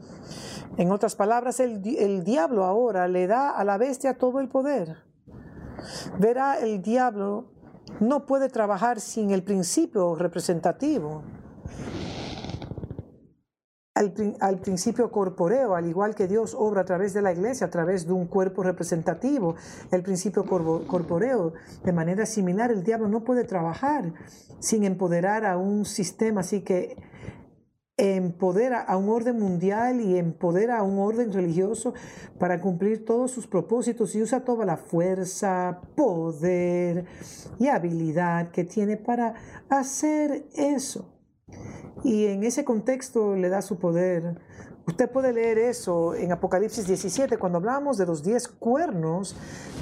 [0.76, 4.96] En otras palabras, el, el diablo ahora le da a la bestia todo el poder.
[6.18, 7.46] Verá, el diablo
[8.00, 11.22] no puede trabajar sin el principio representativo
[14.40, 18.06] al, principio corporeo, al igual que Dios obra a través de la iglesia, a través
[18.06, 19.56] de un cuerpo representativo,
[19.90, 21.52] el principio corporeo,
[21.84, 24.12] de manera similar, el diablo no puede trabajar
[24.60, 26.96] sin empoderar a un sistema, así que
[27.96, 31.94] empodera a un orden mundial y empodera a un orden religioso
[32.38, 37.06] para cumplir todos sus propósitos y usa toda la fuerza, poder
[37.58, 39.34] y habilidad que tiene para
[39.68, 41.17] hacer eso.
[42.04, 44.38] Y en ese contexto le da su poder.
[44.86, 49.36] Usted puede leer eso en Apocalipsis 17, cuando hablamos de los diez cuernos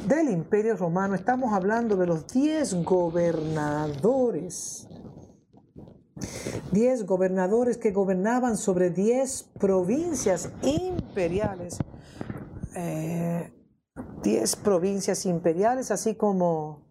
[0.09, 4.89] del imperio romano, estamos hablando de los diez gobernadores.
[6.73, 11.79] Diez gobernadores que gobernaban sobre diez provincias imperiales.
[12.75, 13.53] Eh,
[14.23, 16.86] diez provincias imperiales, así como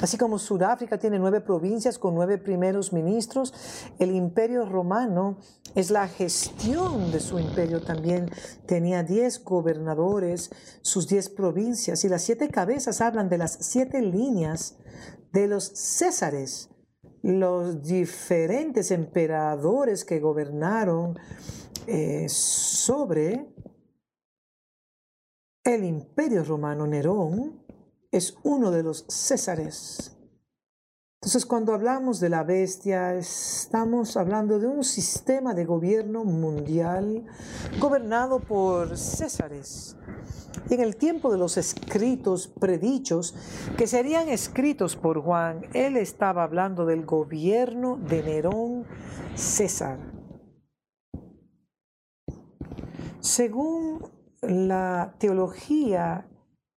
[0.00, 3.52] Así como Sudáfrica tiene nueve provincias con nueve primeros ministros,
[3.98, 5.38] el imperio romano
[5.74, 8.30] es la gestión de su imperio también.
[8.66, 10.50] Tenía diez gobernadores,
[10.82, 14.78] sus diez provincias y las siete cabezas hablan de las siete líneas
[15.32, 16.70] de los césares,
[17.22, 21.18] los diferentes emperadores que gobernaron
[21.86, 23.54] eh, sobre
[25.64, 27.69] el imperio romano Nerón
[28.12, 30.16] es uno de los Césares.
[31.22, 37.26] Entonces, cuando hablamos de la bestia, estamos hablando de un sistema de gobierno mundial
[37.78, 39.96] gobernado por Césares.
[40.70, 43.34] Y en el tiempo de los escritos predichos
[43.76, 48.86] que serían escritos por Juan, él estaba hablando del gobierno de Nerón
[49.34, 49.98] César.
[53.20, 54.08] Según
[54.40, 56.29] la teología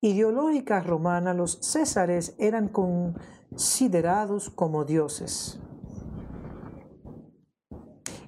[0.04, 5.60] ideológica romana, los césares eran considerados como dioses.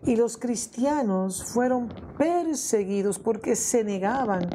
[0.03, 4.49] Y los cristianos fueron perseguidos porque se negaban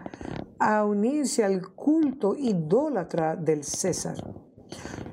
[0.59, 4.17] a unirse al culto idólatra del César.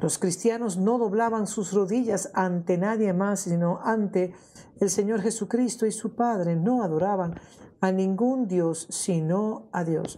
[0.01, 4.33] Los cristianos no doblaban sus rodillas ante nadie más, sino ante
[4.79, 6.55] el Señor Jesucristo y su Padre.
[6.55, 7.35] No adoraban
[7.81, 10.17] a ningún Dios, sino a Dios.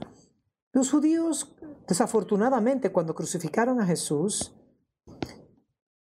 [0.72, 1.56] Los judíos,
[1.90, 4.56] desafortunadamente, cuando crucificaron a Jesús,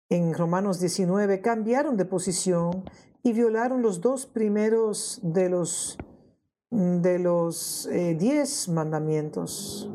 [0.10, 2.84] en Romanos 19, cambiaron de posición
[3.24, 5.98] y violaron los dos primeros de los,
[6.70, 9.90] de los eh, diez mandamientos.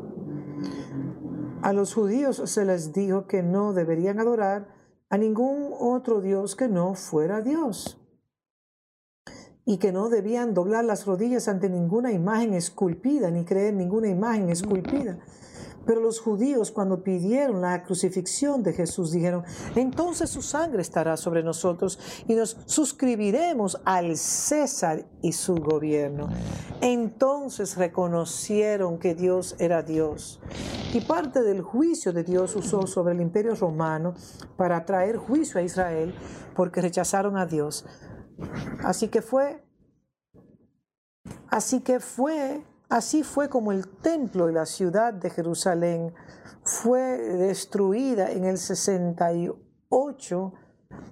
[1.61, 4.73] A los judíos se les dijo que no deberían adorar
[5.09, 8.01] a ningún otro Dios que no fuera Dios
[9.65, 14.49] y que no debían doblar las rodillas ante ninguna imagen esculpida ni creer ninguna imagen
[14.49, 15.19] esculpida.
[15.85, 19.43] Pero los judíos cuando pidieron la crucifixión de Jesús dijeron,
[19.75, 26.29] entonces su sangre estará sobre nosotros y nos suscribiremos al César y su gobierno.
[26.81, 30.39] Entonces reconocieron que Dios era Dios.
[30.93, 34.13] Y parte del juicio de Dios usó sobre el imperio romano
[34.55, 36.15] para traer juicio a Israel
[36.55, 37.85] porque rechazaron a Dios.
[38.83, 39.63] Así que fue,
[41.49, 46.13] así que fue, así fue como el templo y la ciudad de Jerusalén
[46.63, 50.53] fue destruida en el 68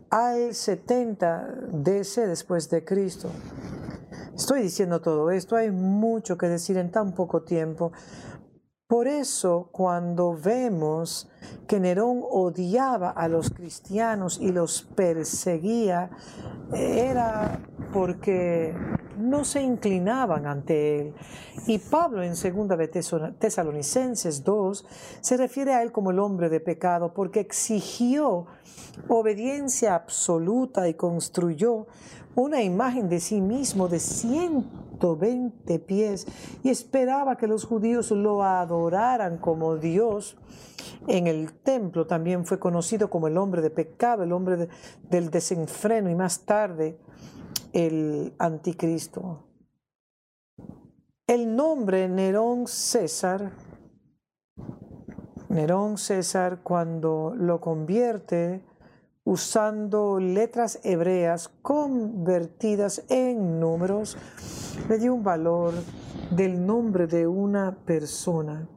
[0.09, 3.29] al 70 DC después de Cristo.
[4.35, 7.91] Estoy diciendo todo esto, hay mucho que decir en tan poco tiempo.
[8.87, 11.29] Por eso cuando vemos
[11.67, 16.09] que Nerón odiaba a los cristianos y los perseguía,
[16.71, 17.59] era
[17.91, 18.75] porque
[19.17, 21.13] no se inclinaban ante él.
[21.67, 24.85] Y Pablo en 2 de Tesalonicenses 2
[25.21, 28.47] se refiere a él como el hombre de pecado porque exigió
[29.07, 31.87] obediencia absoluta y construyó
[32.35, 36.27] una imagen de sí mismo de 120 pies
[36.63, 40.37] y esperaba que los judíos lo adoraran como Dios.
[41.07, 44.67] En el templo también fue conocido como el hombre de pecado, el hombre
[45.09, 46.97] del desenfreno y más tarde
[47.73, 49.43] el anticristo.
[51.27, 53.51] El nombre Nerón César,
[55.49, 58.63] Nerón César cuando lo convierte
[59.25, 64.17] usando letras hebreas convertidas en números,
[64.89, 65.73] le dio un valor
[66.31, 68.67] del nombre de una persona.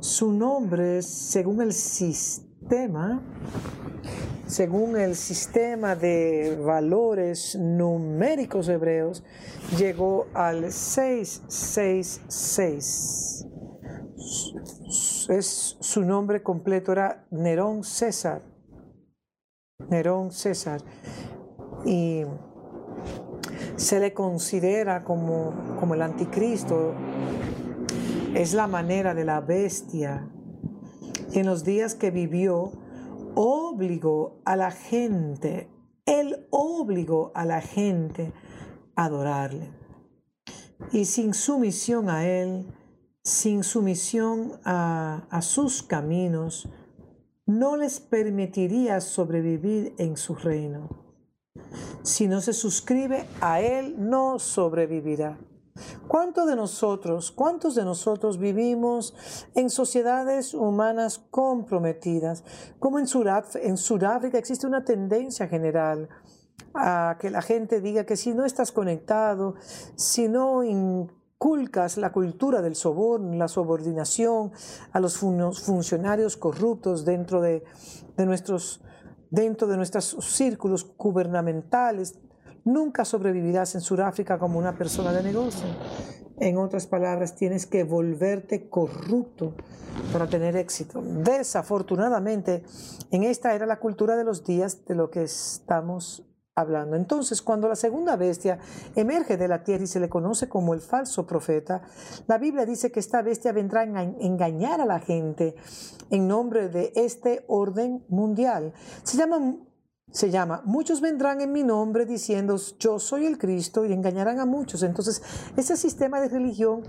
[0.00, 3.22] Su nombre, según el sistema,
[4.46, 9.24] según el sistema de valores numéricos hebreos,
[9.78, 13.46] llegó al 666.
[15.28, 18.42] Es, su nombre completo era Nerón César.
[19.88, 20.82] Nerón César,
[21.84, 22.22] y
[23.76, 26.94] se le considera como, como el anticristo,
[28.34, 30.28] es la manera de la bestia.
[31.32, 32.72] Y en los días que vivió,
[33.34, 35.68] obligó a la gente,
[36.06, 38.32] él obligó a la gente
[38.96, 39.70] a adorarle.
[40.92, 42.66] Y sin sumisión a él,
[43.22, 46.68] sin sumisión a, a sus caminos,
[47.46, 51.02] no les permitiría sobrevivir en su reino.
[52.02, 55.38] Si no se suscribe a Él, no sobrevivirá.
[56.06, 59.14] ¿Cuántos de nosotros, cuántos de nosotros vivimos
[59.54, 62.44] en sociedades humanas comprometidas?
[62.78, 63.06] Como en,
[63.62, 66.08] en Sudáfrica existe una tendencia general
[66.74, 69.54] a que la gente diga que si no estás conectado,
[69.96, 74.52] si no inculcas la cultura del soborno, la subordinación
[74.92, 77.64] a los funcionarios corruptos dentro de,
[78.18, 78.82] nuestros
[79.30, 82.18] dentro de nuestros círculos gubernamentales,
[82.64, 85.66] nunca sobrevivirás en Sudáfrica como una persona de negocio.
[86.38, 89.54] En otras palabras, tienes que volverte corrupto
[90.12, 91.02] para tener éxito.
[91.02, 92.64] Desafortunadamente,
[93.10, 96.96] en esta era la cultura de los días de lo que estamos hablando.
[96.96, 98.58] Entonces, cuando la segunda bestia
[98.94, 101.82] emerge de la tierra y se le conoce como el falso profeta,
[102.26, 105.54] la Biblia dice que esta bestia vendrá a engañar a la gente
[106.10, 108.74] en nombre de este orden mundial.
[109.02, 109.56] Se llama,
[110.12, 114.46] se llama, muchos vendrán en mi nombre diciendo, yo soy el Cristo y engañarán a
[114.46, 114.82] muchos.
[114.82, 115.22] Entonces,
[115.56, 116.82] ese sistema de religión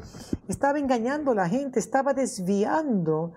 [0.48, 3.34] estaba engañando a la gente, estaba desviando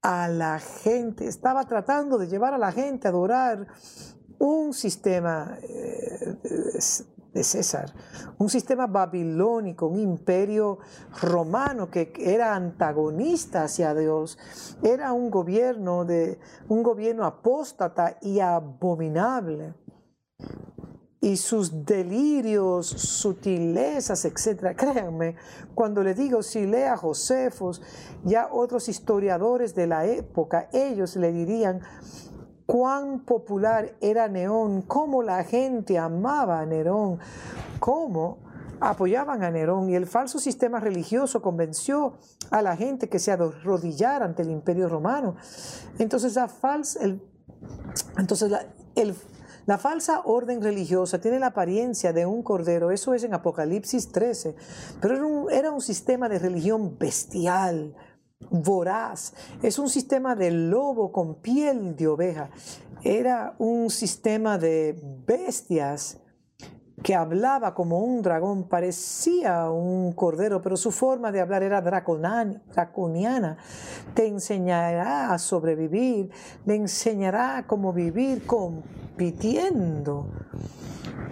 [0.00, 3.66] a la gente, estaba tratando de llevar a la gente a adorar
[4.38, 6.38] un sistema eh,
[7.32, 7.92] de César,
[8.38, 10.78] un sistema babilónico, un imperio
[11.20, 14.38] romano que era antagonista hacia Dios,
[14.82, 19.74] era un gobierno de un gobierno apóstata y abominable.
[21.24, 24.74] Y sus delirios, sutilezas, etcétera.
[24.74, 25.36] Créanme,
[25.72, 27.80] cuando le digo si lea Josefos,
[28.24, 31.80] ya otros historiadores de la época, ellos le dirían,
[32.72, 37.18] cuán popular era Nerón, cómo la gente amaba a Nerón,
[37.78, 38.38] cómo
[38.80, 42.14] apoyaban a Nerón y el falso sistema religioso convenció
[42.50, 45.36] a la gente que se arrodillara ante el imperio romano.
[45.98, 47.00] Entonces la falsa,
[48.16, 54.12] entonces la, falsa orden religiosa tiene la apariencia de un cordero, eso es en Apocalipsis
[54.12, 54.56] 13,
[54.98, 57.94] pero era un sistema de religión bestial,
[58.50, 59.34] voraz.
[59.62, 62.50] Es un sistema de lobo con piel de oveja.
[63.02, 66.21] Era un sistema de bestias
[67.02, 73.56] que hablaba como un dragón, parecía un cordero, pero su forma de hablar era draconiana.
[74.14, 76.30] Te enseñará a sobrevivir,
[76.64, 80.28] le enseñará cómo vivir compitiendo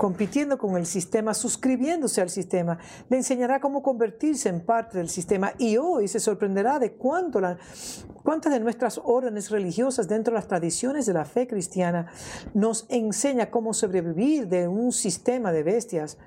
[0.01, 2.79] compitiendo con el sistema, suscribiéndose al sistema.
[3.11, 7.39] Le enseñará cómo convertirse en parte del sistema y hoy se sorprenderá de cuánto
[8.23, 12.07] cuántas de nuestras órdenes religiosas dentro de las tradiciones de la fe cristiana
[12.55, 16.19] nos enseña cómo sobrevivir de un sistema de bestias.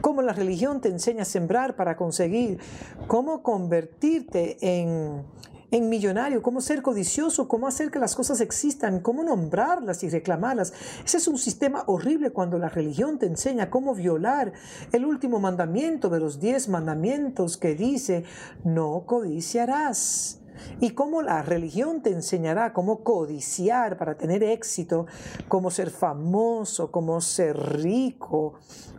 [0.00, 2.58] Cómo la religión te enseña a sembrar para conseguir,
[3.06, 5.22] cómo convertirte en,
[5.70, 10.72] en millonario, cómo ser codicioso, cómo hacer que las cosas existan, cómo nombrarlas y reclamarlas.
[11.04, 14.52] Ese es un sistema horrible cuando la religión te enseña cómo violar
[14.92, 18.24] el último mandamiento de los diez mandamientos que dice,
[18.64, 20.40] no codiciarás.
[20.80, 25.06] Y cómo la religión te enseñará cómo codiciar para tener éxito,
[25.48, 28.54] cómo ser famoso, cómo ser rico,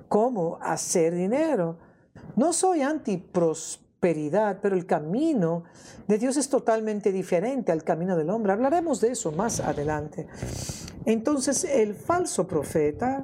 [0.08, 1.78] cómo hacer dinero.
[2.36, 3.18] No soy anti
[4.00, 5.64] pero el camino
[6.08, 8.54] de Dios es totalmente diferente al camino del hombre.
[8.54, 10.28] Hablaremos de eso más adelante.
[11.06, 13.24] Entonces, el falso profeta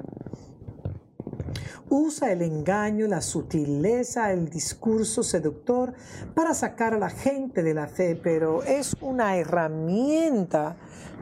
[1.90, 5.94] usa el engaño, la sutileza, el discurso seductor
[6.34, 10.76] para sacar a la gente de la fe, pero es una herramienta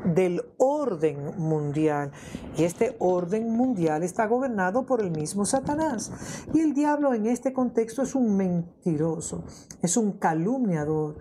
[0.05, 2.11] del orden mundial.
[2.57, 6.13] Y este orden mundial está gobernado por el mismo Satanás.
[6.53, 9.45] Y el diablo en este contexto es un mentiroso,
[9.81, 11.17] es un calumniador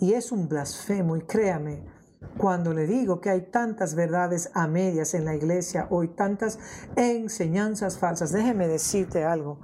[0.00, 1.16] y es un blasfemo.
[1.16, 1.82] Y créame,
[2.38, 6.58] cuando le digo que hay tantas verdades a medias en la iglesia hoy, tantas
[6.96, 9.60] enseñanzas falsas, déjeme decirte algo.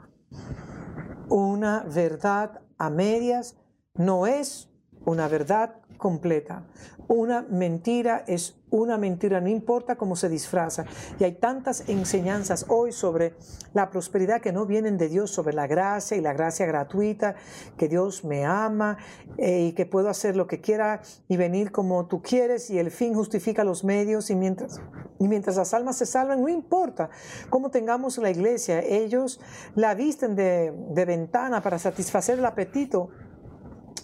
[1.29, 3.57] Una verdad a medias
[3.95, 4.71] no es
[5.05, 6.65] una verdad completa.
[7.09, 10.85] Una mentira es una mentira, no importa cómo se disfraza.
[11.19, 13.35] Y hay tantas enseñanzas hoy sobre
[13.73, 17.35] la prosperidad que no vienen de Dios, sobre la gracia y la gracia gratuita,
[17.77, 18.99] que Dios me ama
[19.39, 22.91] eh, y que puedo hacer lo que quiera y venir como tú quieres y el
[22.91, 24.81] fin justifica los medios y mientras,
[25.19, 27.09] y mientras las almas se salven, no importa
[27.49, 29.41] cómo tengamos la iglesia, ellos
[29.75, 33.09] la visten de ventana para satisfacer el apetito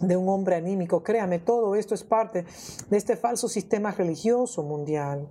[0.01, 1.03] de un hombre anímico.
[1.03, 2.45] Créame, todo esto es parte
[2.90, 5.28] de este falso sistema religioso mundial.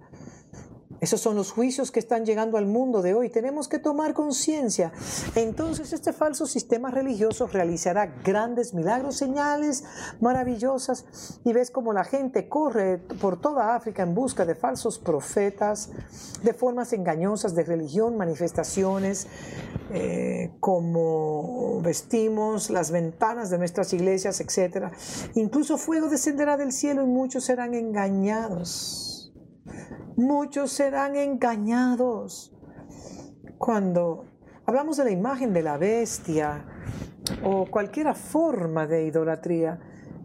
[1.03, 3.27] Esos son los juicios que están llegando al mundo de hoy.
[3.27, 4.93] Tenemos que tomar conciencia.
[5.35, 9.83] Entonces este falso sistema religioso realizará grandes milagros, señales
[10.21, 11.03] maravillosas.
[11.43, 15.89] Y ves como la gente corre por toda África en busca de falsos profetas,
[16.41, 19.27] de formas engañosas de religión, manifestaciones,
[19.91, 24.93] eh, como vestimos, las ventanas de nuestras iglesias, etc.
[25.35, 29.12] Incluso fuego descenderá del cielo y muchos serán engañados
[30.15, 32.53] muchos serán engañados.
[33.57, 34.25] Cuando
[34.65, 36.65] hablamos de la imagen de la bestia
[37.43, 39.79] o cualquier forma de idolatría,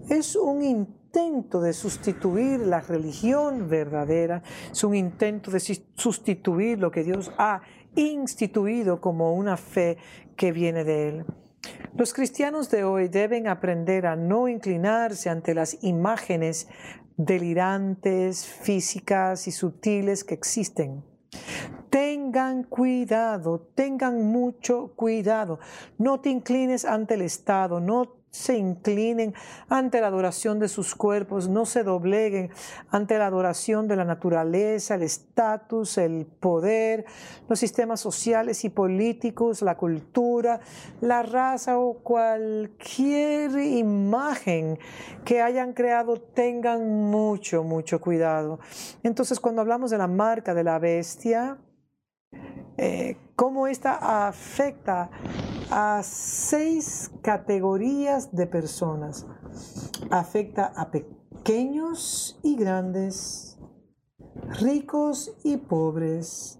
[0.08, 7.04] es un intento de sustituir la religión verdadera, es un intento de sustituir lo que
[7.04, 7.62] Dios ha
[7.94, 9.98] instituido como una fe
[10.36, 11.26] que viene de Él.
[11.96, 16.68] Los cristianos de hoy deben aprender a no inclinarse ante las imágenes
[17.18, 21.04] delirantes, físicas y sutiles que existen.
[21.90, 25.60] Ten tengan cuidado, tengan mucho cuidado.
[25.96, 29.34] No te inclines ante el Estado, no se inclinen
[29.68, 32.50] ante la adoración de sus cuerpos, no se dobleguen
[32.88, 37.04] ante la adoración de la naturaleza, el estatus, el poder,
[37.48, 40.60] los sistemas sociales y políticos, la cultura,
[41.00, 44.78] la raza o cualquier imagen
[45.24, 48.60] que hayan creado, tengan mucho, mucho cuidado.
[49.02, 51.58] Entonces, cuando hablamos de la marca de la bestia,
[52.76, 55.10] eh, cómo esta afecta
[55.70, 59.26] a seis categorías de personas.
[60.10, 63.58] Afecta a pequeños y grandes,
[64.60, 66.58] ricos y pobres,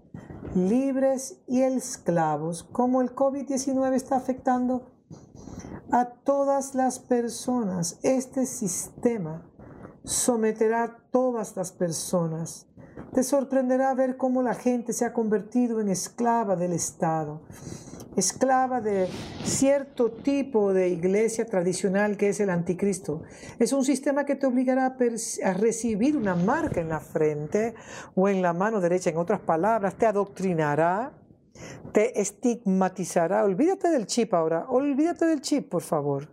[0.55, 4.91] libres y esclavos, como el COVID-19 está afectando
[5.91, 7.99] a todas las personas.
[8.03, 9.49] Este sistema
[10.03, 12.68] someterá a todas las personas.
[13.13, 17.41] Te sorprenderá ver cómo la gente se ha convertido en esclava del Estado
[18.19, 19.07] esclava de
[19.43, 23.23] cierto tipo de iglesia tradicional que es el anticristo.
[23.57, 24.85] Es un sistema que te obligará
[25.43, 27.73] a, recibir una marca en la frente
[28.15, 31.13] o en la mano derecha, en otras palabras, te adoctrinará,
[31.91, 33.43] te estigmatizará.
[33.43, 36.27] Olvídate del chip ahora, olvídate del chip, por favor.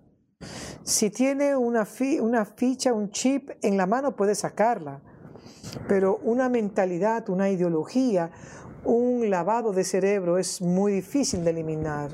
[0.83, 1.87] Si tiene una,
[2.21, 5.01] una ficha, un chip en la mano, puedes sacarla.
[5.89, 8.31] Pero una mentalidad, una ideología,
[8.87, 12.11] un lavado de cerebro es muy difícil de eliminar.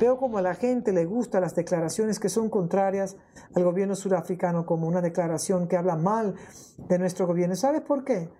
[0.00, 3.16] Veo como a la gente le gustan las declaraciones que son contrarias
[3.54, 6.34] al gobierno surafricano, como una declaración que habla mal
[6.78, 7.56] de nuestro gobierno.
[7.56, 8.30] ¿Sabes por qué?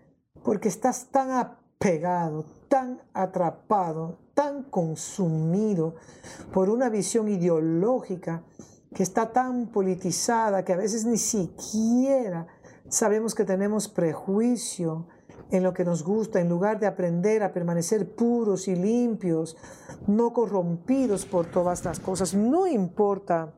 [0.42, 5.94] Porque estás tan apegado, tan atrapado, tan consumido
[6.52, 8.42] por una visión ideológica
[8.94, 12.46] que está tan politizada que a veces ni siquiera
[12.88, 15.06] sabemos que tenemos prejuicio
[15.50, 19.56] en lo que nos gusta, en lugar de aprender a permanecer puros y limpios,
[20.06, 22.34] no corrompidos por todas las cosas.
[22.34, 23.52] No importa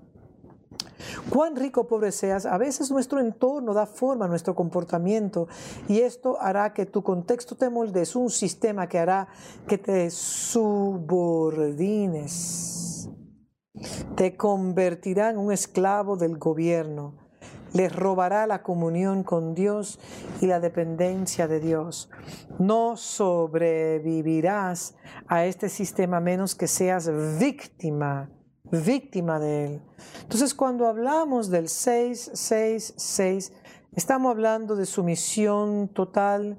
[1.31, 5.49] cuán rico o pobre seas, a veces nuestro entorno da forma a nuestro comportamiento
[5.89, 9.29] y esto hará que tu contexto te moldes un sistema que hará
[9.67, 13.09] que te subordines.
[14.17, 17.26] Te convertirá en un esclavo del gobierno
[17.73, 19.99] les robará la comunión con Dios
[20.41, 22.11] y la dependencia de Dios.
[22.59, 24.97] No sobrevivirás
[25.29, 28.31] a este sistema menos que seas víctima,
[28.71, 29.83] víctima de él.
[30.23, 33.53] Entonces cuando hablamos del 666,
[33.95, 36.59] estamos hablando de sumisión total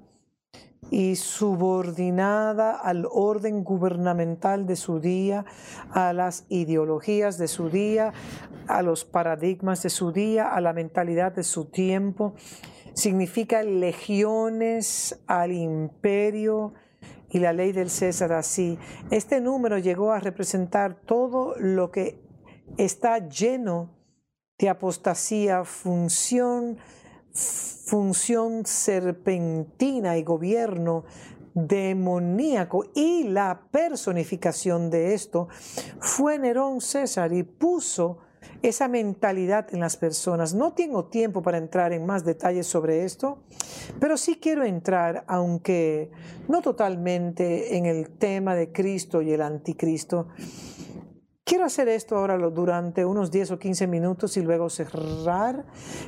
[0.91, 5.45] y subordinada al orden gubernamental de su día,
[5.91, 8.13] a las ideologías de su día,
[8.67, 12.33] a los paradigmas de su día, a la mentalidad de su tiempo.
[12.93, 16.73] Significa legiones al imperio
[17.29, 18.79] y la ley del César así.
[19.11, 22.21] Este número llegó a representar todo lo que
[22.77, 23.97] está lleno
[24.57, 26.77] de apostasía, función,
[27.37, 31.05] función serpentina y gobierno
[31.53, 35.47] demoníaco y la personificación de esto
[35.99, 38.19] fue Nerón César y puso
[38.61, 40.53] esa mentalidad en las personas.
[40.53, 43.39] No tengo tiempo para entrar en más detalles sobre esto,
[43.99, 46.11] pero sí quiero entrar, aunque
[46.47, 50.27] no totalmente, en el tema de Cristo y el anticristo.
[51.47, 55.63] Quiero hacer esto ahora durante unos 10 o 15 minutos y luego cerrar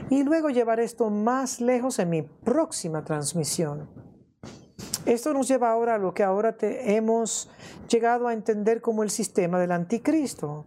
[0.09, 3.89] y luego llevar esto más lejos en mi próxima transmisión.
[5.05, 7.49] Esto nos lleva ahora a lo que ahora hemos
[7.87, 10.65] llegado a entender como el sistema del anticristo.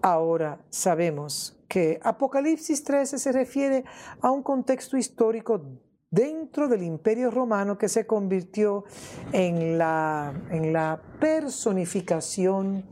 [0.00, 3.84] Ahora sabemos que Apocalipsis 13 se refiere
[4.20, 5.60] a un contexto histórico
[6.08, 8.84] dentro del imperio romano que se convirtió
[9.32, 12.84] en la, en la personificación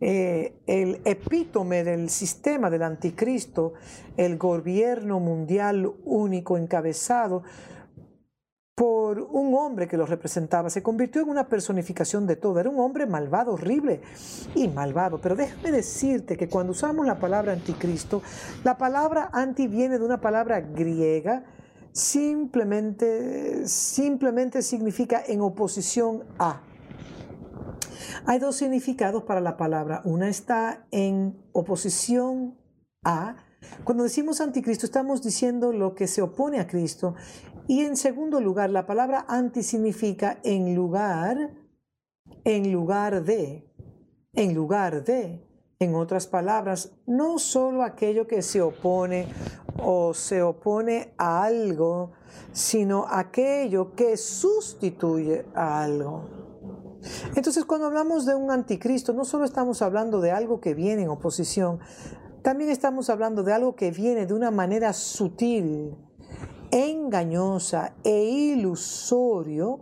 [0.00, 3.74] eh, el epítome del sistema del anticristo,
[4.16, 7.42] el gobierno mundial único encabezado
[8.80, 12.60] por un hombre que lo representaba, se convirtió en una personificación de todo.
[12.60, 14.00] Era un hombre malvado, horrible
[14.54, 15.20] y malvado.
[15.20, 18.22] Pero déjame decirte que cuando usamos la palabra anticristo,
[18.64, 21.44] la palabra anti viene de una palabra griega,
[21.92, 26.62] simplemente, simplemente significa en oposición a.
[28.26, 30.02] Hay dos significados para la palabra.
[30.04, 32.58] Una está en oposición
[33.04, 33.36] a.
[33.84, 37.14] Cuando decimos anticristo estamos diciendo lo que se opone a Cristo.
[37.68, 41.50] Y en segundo lugar, la palabra anti significa en lugar,
[42.44, 43.70] en lugar de,
[44.32, 45.46] en lugar de.
[45.78, 49.28] En otras palabras, no solo aquello que se opone
[49.78, 52.12] o se opone a algo,
[52.52, 56.39] sino aquello que sustituye a algo.
[57.34, 61.08] Entonces, cuando hablamos de un anticristo, no solo estamos hablando de algo que viene en
[61.08, 61.80] oposición,
[62.42, 65.94] también estamos hablando de algo que viene de una manera sutil,
[66.70, 69.80] engañosa e ilusorio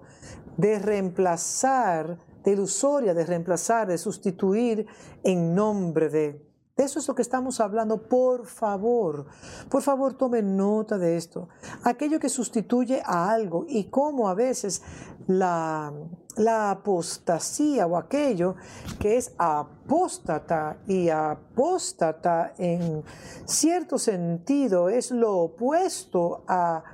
[0.56, 4.86] de reemplazar, de ilusoria, de reemplazar, de sustituir
[5.22, 6.47] en nombre de.
[6.78, 8.00] Eso es lo que estamos hablando.
[8.00, 9.26] Por favor,
[9.68, 11.48] por favor, tomen nota de esto.
[11.82, 14.80] Aquello que sustituye a algo y cómo a veces
[15.26, 15.92] la,
[16.36, 18.54] la apostasía o aquello
[19.00, 23.02] que es apóstata y apóstata en
[23.44, 26.84] cierto sentido es lo opuesto a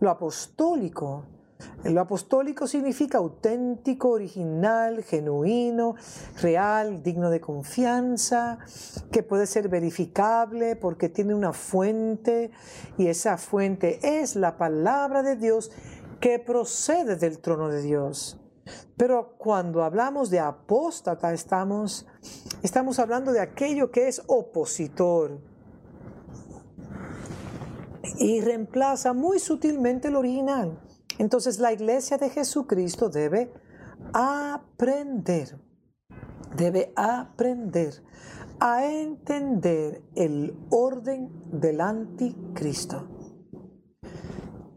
[0.00, 1.33] lo apostólico.
[1.84, 5.96] Lo apostólico significa auténtico, original, genuino,
[6.40, 8.58] real, digno de confianza,
[9.10, 12.50] que puede ser verificable porque tiene una fuente
[12.96, 15.70] y esa fuente es la palabra de Dios
[16.20, 18.40] que procede del trono de Dios.
[18.96, 22.06] Pero cuando hablamos de apóstata estamos,
[22.62, 25.38] estamos hablando de aquello que es opositor
[28.18, 30.78] y reemplaza muy sutilmente el original.
[31.18, 33.52] Entonces la iglesia de Jesucristo debe
[34.12, 35.58] aprender,
[36.56, 38.02] debe aprender
[38.60, 43.08] a entender el orden del anticristo.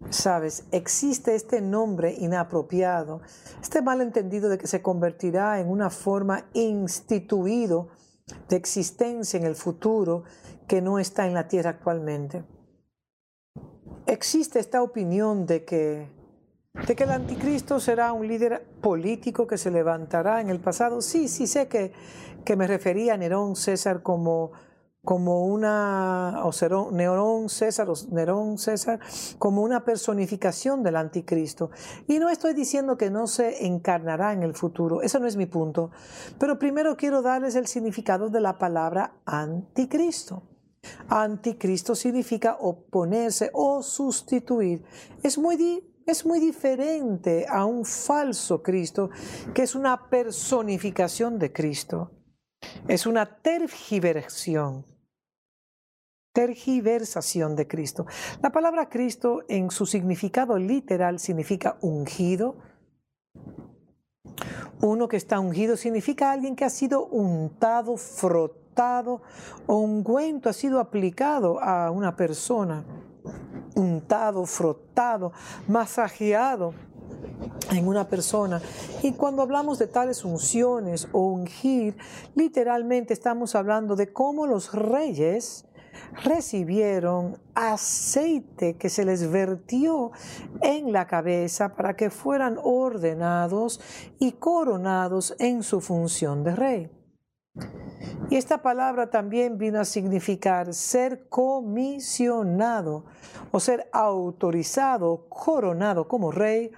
[0.09, 3.21] Sabes, existe este nombre inapropiado,
[3.61, 7.89] este malentendido de que se convertirá en una forma instituido
[8.47, 10.23] de existencia en el futuro
[10.67, 12.45] que no está en la tierra actualmente.
[14.05, 16.16] Existe esta opinión de que
[16.85, 21.01] de que el anticristo será un líder político que se levantará en el pasado.
[21.01, 21.91] Sí, sí sé que,
[22.45, 24.51] que me refería a Nerón César como,
[25.03, 28.99] como una, o Nerón César, Nerón César,
[29.39, 31.71] como una personificación del anticristo.
[32.07, 35.45] Y no estoy diciendo que no se encarnará en el futuro, eso no es mi
[35.45, 35.91] punto.
[36.37, 40.43] Pero primero quiero darles el significado de la palabra anticristo.
[41.09, 44.83] Anticristo significa oponerse o sustituir.
[45.23, 45.55] Es muy
[46.07, 49.09] es muy diferente a un falso Cristo,
[49.53, 52.11] que es una personificación de Cristo.
[52.87, 54.85] Es una tergiversación.
[56.33, 58.05] Tergiversación de Cristo.
[58.41, 62.55] La palabra Cristo en su significado literal significa ungido.
[64.79, 69.23] Uno que está ungido significa alguien que ha sido untado, frotado
[69.65, 72.85] o ungüento ha sido aplicado a una persona
[73.75, 75.31] untado, frotado,
[75.67, 76.73] masajeado
[77.71, 78.61] en una persona.
[79.03, 81.97] Y cuando hablamos de tales unciones o ungir,
[82.35, 85.65] literalmente estamos hablando de cómo los reyes
[86.23, 90.11] recibieron aceite que se les vertió
[90.61, 93.81] en la cabeza para que fueran ordenados
[94.19, 96.96] y coronados en su función de rey.
[98.29, 103.05] Y esta palabra también vino a significar ser comisionado
[103.51, 106.71] o ser autorizado, coronado como rey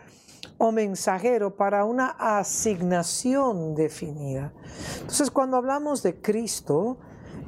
[0.60, 4.54] o mensajero para una asignación definida.
[5.00, 6.98] Entonces, cuando hablamos de Cristo,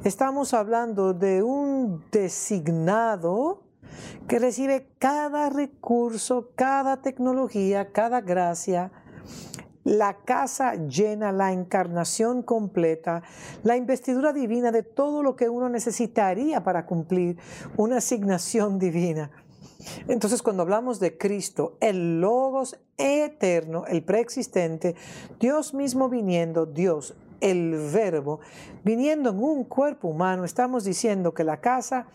[0.02, 3.62] estamos hablando de un designado
[4.26, 8.90] que recibe cada recurso, cada tecnología, cada gracia,
[9.84, 13.22] la casa llena, la encarnación completa,
[13.62, 17.38] la investidura divina de todo lo que uno necesitaría para cumplir
[17.76, 19.30] una asignación divina.
[20.06, 24.94] Entonces, cuando hablamos de Cristo, el Logos eterno, el preexistente,
[25.40, 28.40] Dios mismo viniendo, Dios, el Verbo,
[28.84, 32.06] viniendo en un cuerpo humano, estamos diciendo que la casa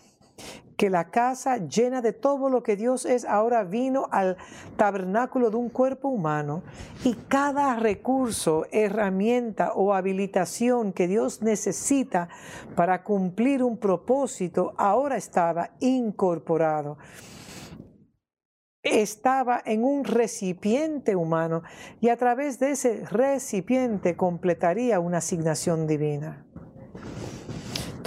[0.78, 4.36] que la casa llena de todo lo que Dios es ahora vino al
[4.76, 6.62] tabernáculo de un cuerpo humano
[7.04, 12.28] y cada recurso, herramienta o habilitación que Dios necesita
[12.76, 16.96] para cumplir un propósito ahora estaba incorporado.
[18.84, 21.64] Estaba en un recipiente humano
[22.00, 26.46] y a través de ese recipiente completaría una asignación divina.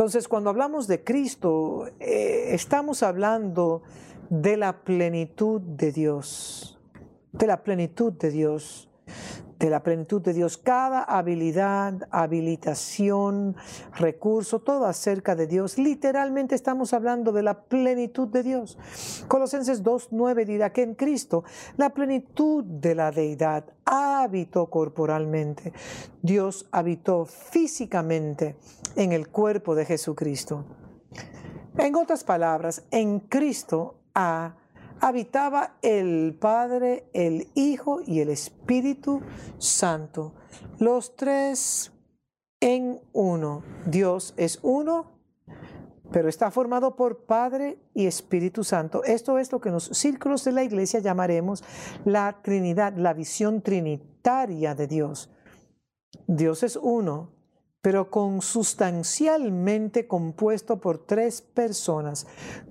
[0.02, 3.84] Entonces, cuando hablamos de Cristo, eh, estamos hablando
[4.32, 6.80] de la plenitud de Dios,
[7.32, 8.90] de la plenitud de Dios
[9.62, 13.56] de la plenitud de Dios, cada habilidad, habilitación,
[13.96, 15.78] recurso, todo acerca de Dios.
[15.78, 18.78] Literalmente estamos hablando de la plenitud de Dios.
[19.28, 21.44] Colosenses 2.9 dirá que en Cristo
[21.78, 25.74] la plenitud de la deidad habitó corporalmente.
[26.24, 28.56] Dios habitó físicamente
[28.96, 30.66] en el cuerpo de Jesucristo.
[31.78, 34.56] En otras palabras, en Cristo ha
[35.02, 39.22] habitaba el Padre, el Hijo y el Espíritu
[39.58, 40.36] Santo.
[40.80, 41.92] Los tres
[42.60, 43.64] en uno.
[43.88, 45.20] Dios es uno,
[46.12, 49.04] pero está formado por Padre y Espíritu Santo.
[49.04, 51.64] Esto es lo que en los círculos de la iglesia llamaremos
[52.06, 55.32] la Trinidad, la visión trinitaria de Dios.
[56.28, 57.32] Dios es uno,
[57.82, 62.28] pero consustancialmente compuesto por tres personas,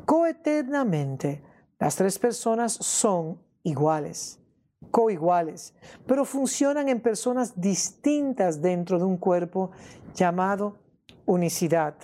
[0.07, 1.50] coeternamente.
[1.81, 4.39] Las tres personas son iguales,
[4.91, 5.75] coiguales,
[6.07, 9.71] pero funcionan en personas distintas dentro de un cuerpo
[10.15, 10.77] llamado
[11.27, 11.95] unicidad.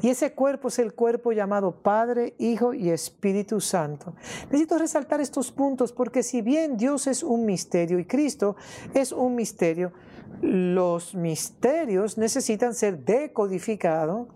[0.00, 4.14] Y ese cuerpo es el cuerpo llamado Padre, Hijo y Espíritu Santo.
[4.44, 8.54] Necesito resaltar estos puntos porque si bien Dios es un misterio y Cristo
[8.94, 9.92] es un misterio,
[10.40, 14.28] los misterios necesitan ser decodificados.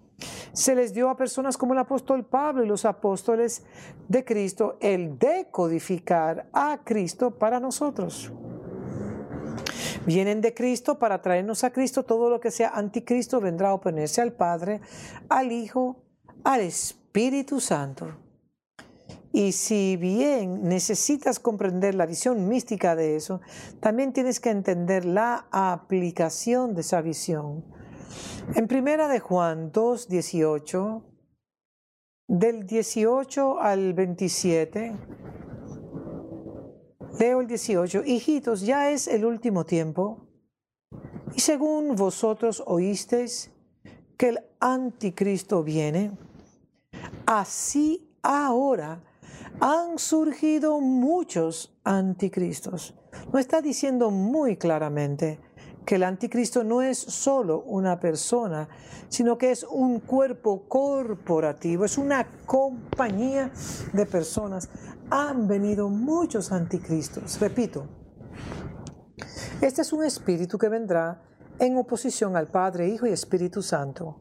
[0.53, 3.65] Se les dio a personas como el apóstol Pablo y los apóstoles
[4.09, 8.33] de Cristo el decodificar a Cristo para nosotros.
[10.07, 12.05] Vienen de Cristo para traernos a Cristo.
[12.05, 14.81] Todo lo que sea anticristo vendrá a oponerse al Padre,
[15.29, 16.05] al Hijo,
[16.45, 18.07] al Espíritu Santo.
[19.33, 23.41] Y si bien necesitas comprender la visión mística de eso,
[23.81, 27.65] también tienes que entender la aplicación de esa visión.
[28.55, 31.03] En primera de Juan 2, 18,
[32.29, 34.97] del 18 al 27,
[37.19, 40.27] leo el 18, hijitos, ya es el último tiempo,
[41.35, 43.51] y según vosotros oísteis
[44.17, 46.17] que el anticristo viene,
[47.27, 49.03] así ahora
[49.61, 52.95] han surgido muchos anticristos.
[53.33, 55.41] No está diciendo muy claramente
[55.87, 58.69] que el anticristo no es solo una persona,
[59.09, 63.53] sino que es un cuerpo corporativo, es una compañía
[63.93, 64.69] de personas.
[65.09, 67.39] Han venido muchos anticristos.
[67.41, 67.87] Repito,
[69.61, 71.23] este es un espíritu que vendrá
[71.61, 74.21] en oposición al Padre, Hijo y Espíritu Santo.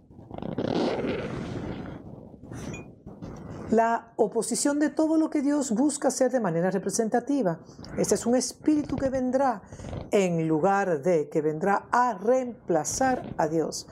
[3.72, 7.60] La oposición de todo lo que Dios busca hacer de manera representativa.
[7.98, 9.64] Este es un espíritu que vendrá
[10.12, 13.88] en lugar de, que vendrá a reemplazar a Dios.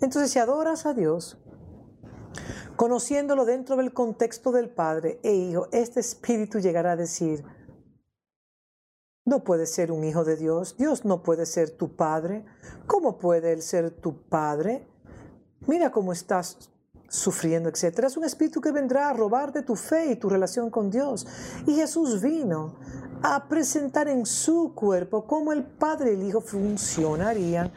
[0.00, 1.38] Entonces, si adoras a Dios,
[2.76, 7.44] conociéndolo dentro del contexto del Padre e Hijo, este espíritu llegará a decir,
[9.24, 12.46] no puede ser un hijo de Dios, Dios no puede ser tu Padre,
[12.86, 14.88] ¿cómo puede Él ser tu Padre?
[15.66, 16.70] Mira cómo estás
[17.08, 18.04] sufriendo, etc.
[18.04, 21.26] Es un espíritu que vendrá a robar de tu fe y tu relación con Dios.
[21.66, 22.76] Y Jesús vino
[23.22, 27.72] a presentar en su cuerpo cómo el Padre y el Hijo funcionarían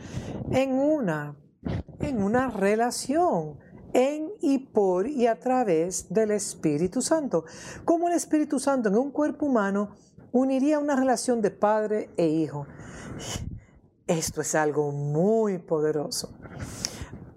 [0.52, 1.36] en una,
[2.00, 3.58] en una relación
[3.94, 7.46] en y por y a través del Espíritu Santo.
[7.86, 9.96] Cómo el Espíritu Santo en un cuerpo humano
[10.32, 12.68] uniría una relación de padre e hijo.
[14.08, 16.34] Esto es algo muy poderoso.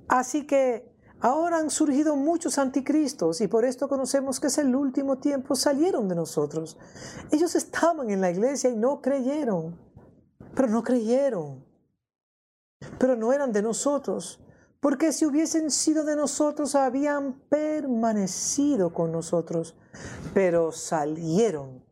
[0.09, 0.94] Así que
[1.25, 6.07] Ahora han surgido muchos anticristos y por esto conocemos que es el último tiempo, salieron
[6.07, 6.77] de nosotros.
[7.31, 9.75] Ellos estaban en la iglesia y no creyeron,
[10.55, 11.64] pero no creyeron,
[12.99, 14.39] pero no eran de nosotros,
[14.81, 19.75] porque si hubiesen sido de nosotros habían permanecido con nosotros,
[20.35, 21.83] pero salieron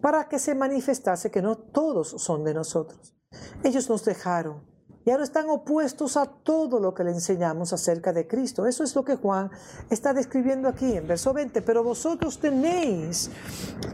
[0.00, 3.14] para que se manifestase que no todos son de nosotros.
[3.62, 4.69] Ellos nos dejaron
[5.04, 8.66] y ahora están opuestos a todo lo que le enseñamos acerca de Cristo.
[8.66, 9.50] Eso es lo que Juan
[9.88, 11.62] está describiendo aquí en verso 20.
[11.62, 13.30] Pero vosotros tenéis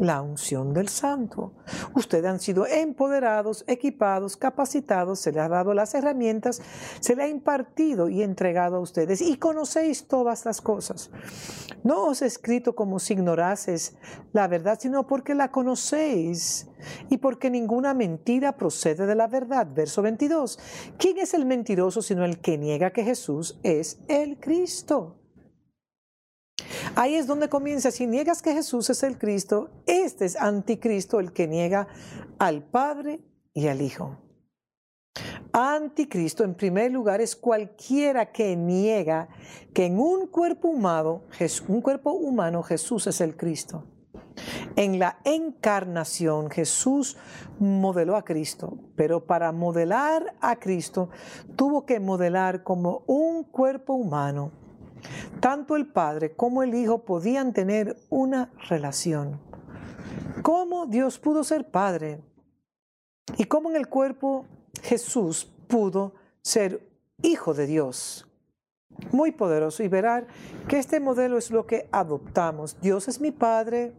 [0.00, 1.52] la unción del Santo.
[1.94, 6.60] Ustedes han sido empoderados, equipados, capacitados, se les ha dado las herramientas,
[6.98, 9.20] se le ha impartido y entregado a ustedes.
[9.20, 11.10] Y conocéis todas las cosas.
[11.84, 13.94] No os he escrito como si ignorases
[14.32, 16.66] la verdad, sino porque la conocéis
[17.08, 19.68] y porque ninguna mentira procede de la verdad.
[19.72, 20.58] Verso 22.
[20.98, 25.16] ¿Quién es el mentiroso sino el que niega que Jesús es el Cristo?
[26.94, 31.32] Ahí es donde comienza, si niegas que Jesús es el Cristo, este es anticristo el
[31.32, 31.88] que niega
[32.38, 33.20] al Padre
[33.52, 34.16] y al Hijo.
[35.52, 39.28] Anticristo, en primer lugar, es cualquiera que niega
[39.72, 41.24] que en un cuerpo humano,
[41.68, 43.84] un cuerpo humano Jesús es el Cristo.
[44.76, 47.16] En la encarnación Jesús
[47.58, 51.10] modeló a Cristo, pero para modelar a Cristo
[51.56, 54.52] tuvo que modelar como un cuerpo humano.
[55.40, 59.40] Tanto el Padre como el Hijo podían tener una relación.
[60.42, 62.20] ¿Cómo Dios pudo ser Padre?
[63.36, 64.46] ¿Y cómo en el cuerpo
[64.82, 66.88] Jesús pudo ser
[67.22, 68.26] Hijo de Dios?
[69.12, 70.26] Muy poderoso y verán
[70.68, 72.80] que este modelo es lo que adoptamos.
[72.80, 73.94] Dios es mi Padre,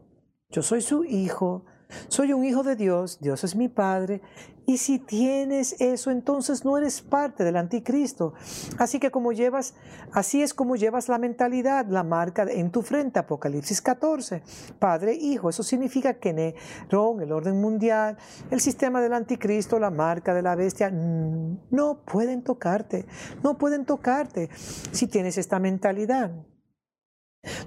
[0.50, 1.66] yo soy su hijo,
[2.08, 4.22] soy un hijo de Dios, Dios es mi Padre,
[4.66, 8.34] y si tienes eso, entonces no eres parte del anticristo.
[8.78, 9.76] Así que como llevas,
[10.12, 14.44] así es como llevas la mentalidad, la marca en tu frente, Apocalipsis 14.
[14.78, 18.18] Padre, hijo, eso significa que Nerón, el orden mundial,
[18.52, 23.06] el sistema del anticristo, la marca de la bestia, no pueden tocarte,
[23.44, 24.50] no pueden tocarte
[24.92, 26.32] si tienes esta mentalidad.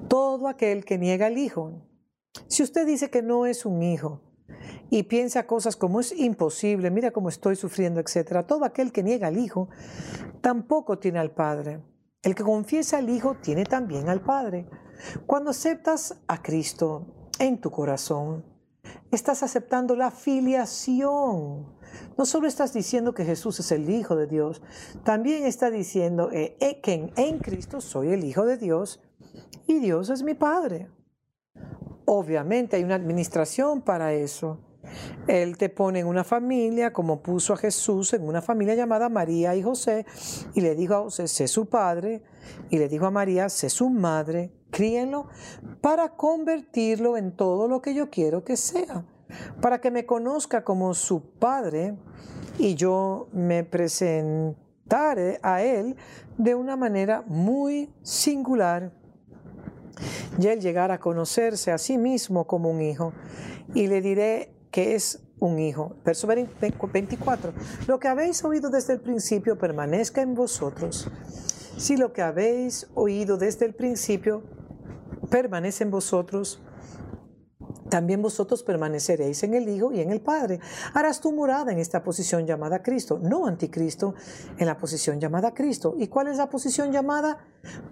[0.08, 1.89] Todo aquel que niega al hijo,
[2.48, 4.22] si usted dice que no es un hijo,
[4.90, 8.44] y piensa cosas como es imposible, mira cómo estoy sufriendo, etc.
[8.46, 9.68] Todo aquel que niega al Hijo
[10.40, 11.80] tampoco tiene al Padre.
[12.22, 14.68] El que confiesa al Hijo tiene también al Padre.
[15.26, 18.44] Cuando aceptas a Cristo en tu corazón,
[19.10, 21.78] estás aceptando la filiación.
[22.18, 24.60] No solo estás diciendo que Jesús es el Hijo de Dios,
[25.04, 29.00] también está diciendo eh, eh, que en Cristo soy el Hijo de Dios
[29.66, 30.90] y Dios es mi Padre.
[32.12, 34.58] Obviamente hay una administración para eso.
[35.28, 39.54] Él te pone en una familia, como puso a Jesús en una familia llamada María
[39.54, 40.04] y José,
[40.52, 42.24] y le dijo a José, sé su padre,
[42.68, 45.28] y le dijo a María, sé su madre, críenlo,
[45.80, 49.04] para convertirlo en todo lo que yo quiero que sea,
[49.61, 51.96] para que me conozca como su padre,
[52.58, 55.94] y yo me presentare a él
[56.38, 58.98] de una manera muy singular
[60.38, 63.12] y él llegar a conocerse a sí mismo como un hijo.
[63.74, 65.96] Y le diré que es un hijo.
[66.05, 67.53] Verso 24.
[67.86, 71.09] Lo que habéis oído desde el principio permanezca en vosotros.
[71.76, 74.42] Si lo que habéis oído desde el principio
[75.30, 76.61] permanece en vosotros,
[77.88, 80.60] también vosotros permaneceréis en el Hijo y en el Padre.
[80.94, 84.14] Harás tu morada en esta posición llamada Cristo, no anticristo,
[84.58, 85.94] en la posición llamada Cristo.
[85.98, 87.38] ¿Y cuál es la posición llamada?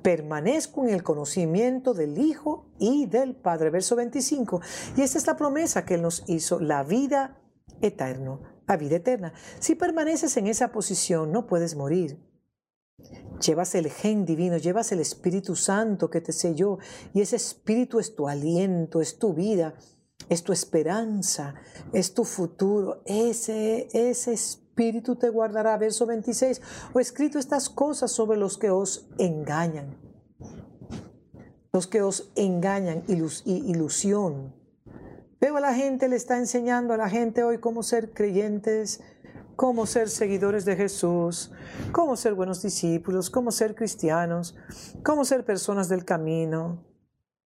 [0.03, 3.71] Permanezco en el conocimiento del Hijo y del Padre.
[3.71, 4.61] Verso 25.
[4.97, 7.39] Y esta es la promesa que Él nos hizo, la vida
[7.81, 9.33] eterna, la vida eterna.
[9.59, 12.28] Si permaneces en esa posición, no puedes morir.
[13.45, 16.79] Llevas el gen divino, llevas el Espíritu Santo que te selló
[17.15, 19.75] y ese Espíritu es tu aliento, es tu vida,
[20.29, 21.55] es tu esperanza,
[21.93, 23.03] es tu futuro.
[23.07, 25.77] Ese, ese Espíritu te guardará.
[25.77, 26.61] Verso 26.
[26.93, 29.97] O escrito estas cosas sobre los que os engañan.
[31.73, 34.55] Los que os engañan, ilusión.
[35.41, 39.01] Veo a la gente, le está enseñando a la gente hoy cómo ser creyentes,
[39.59, 41.51] cómo ser seguidores de Jesús,
[41.91, 44.55] cómo ser buenos discípulos, cómo ser cristianos,
[45.05, 46.87] cómo ser personas del camino,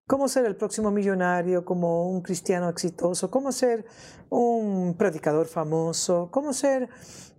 [0.08, 3.86] cómo ser el próximo millonario como un cristiano exitoso, cómo ser
[4.32, 6.90] un predicador famoso, cómo ser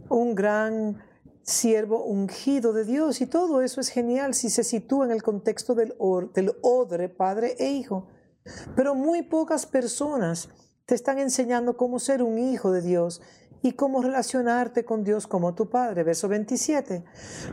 [0.09, 1.03] un gran
[1.43, 3.21] siervo ungido de Dios.
[3.21, 5.97] Y todo eso es genial si se sitúa en el contexto del,
[6.33, 8.07] del odre, padre e hijo.
[8.77, 10.49] Pero muy pocas personas
[10.87, 13.21] te están enseñando cómo ser un hijo de Dios
[13.63, 16.03] y cómo relacionarte con Dios como tu Padre.
[16.03, 17.05] Verso 27.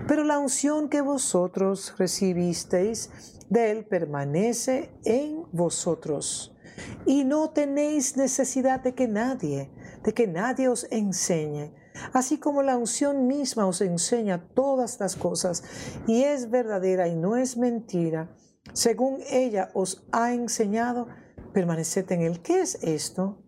[0.07, 3.09] Pero la unción que vosotros recibisteis
[3.49, 6.55] de Él permanece en vosotros.
[7.05, 9.71] Y no tenéis necesidad de que nadie,
[10.03, 11.73] de que nadie os enseñe.
[12.13, 15.63] Así como la unción misma os enseña todas las cosas
[16.05, 18.29] y es verdadera y no es mentira,
[18.73, 21.07] según ella os ha enseñado,
[21.53, 22.41] permaneced en él.
[22.41, 23.46] ¿Qué es esto?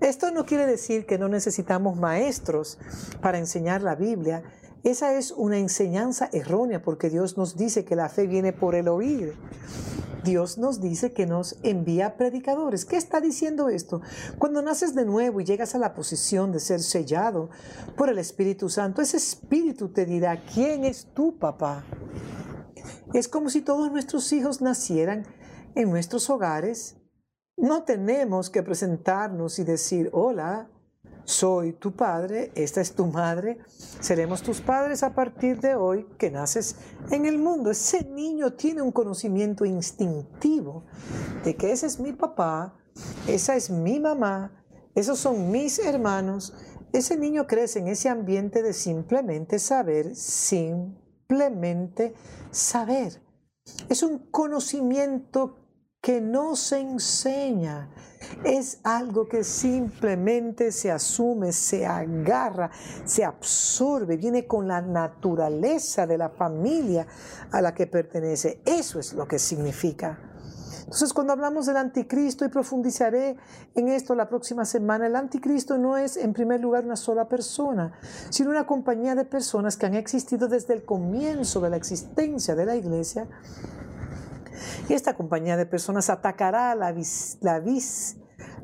[0.00, 2.78] Esto no quiere decir que no necesitamos maestros
[3.20, 4.44] para enseñar la Biblia.
[4.84, 8.86] Esa es una enseñanza errónea porque Dios nos dice que la fe viene por el
[8.86, 9.34] oír.
[10.24, 12.84] Dios nos dice que nos envía predicadores.
[12.84, 14.00] ¿Qué está diciendo esto?
[14.38, 17.50] Cuando naces de nuevo y llegas a la posición de ser sellado
[17.96, 21.84] por el Espíritu Santo, ese Espíritu te dirá, ¿quién es tu papá?
[23.14, 25.26] Es como si todos nuestros hijos nacieran
[25.74, 26.96] en nuestros hogares
[27.58, 30.70] no tenemos que presentarnos y decir, hola,
[31.24, 33.58] soy tu padre, esta es tu madre,
[34.00, 36.76] seremos tus padres a partir de hoy que naces
[37.10, 37.70] en el mundo.
[37.70, 40.84] Ese niño tiene un conocimiento instintivo
[41.44, 42.74] de que ese es mi papá,
[43.26, 44.64] esa es mi mamá,
[44.94, 46.54] esos son mis hermanos.
[46.92, 52.14] Ese niño crece en ese ambiente de simplemente saber, simplemente
[52.50, 53.20] saber.
[53.90, 55.67] Es un conocimiento
[56.00, 57.88] que no se enseña,
[58.44, 62.70] es algo que simplemente se asume, se agarra,
[63.04, 67.06] se absorbe, viene con la naturaleza de la familia
[67.50, 68.60] a la que pertenece.
[68.64, 70.18] Eso es lo que significa.
[70.88, 73.36] Entonces, cuando hablamos del anticristo, y profundizaré
[73.74, 77.92] en esto la próxima semana, el anticristo no es en primer lugar una sola persona,
[78.30, 82.64] sino una compañía de personas que han existido desde el comienzo de la existencia de
[82.64, 83.28] la iglesia
[84.88, 88.16] y esta compañía de personas atacará la, vis, la, vis,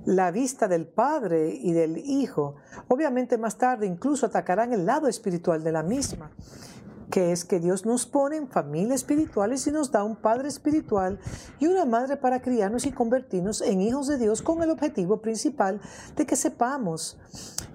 [0.05, 2.57] la vista del Padre y del Hijo.
[2.89, 6.31] Obviamente más tarde incluso atacarán el lado espiritual de la misma,
[7.11, 11.19] que es que Dios nos pone en familias espirituales y nos da un Padre espiritual
[11.59, 15.81] y una Madre para criarnos y convertirnos en hijos de Dios con el objetivo principal
[16.17, 17.19] de que sepamos,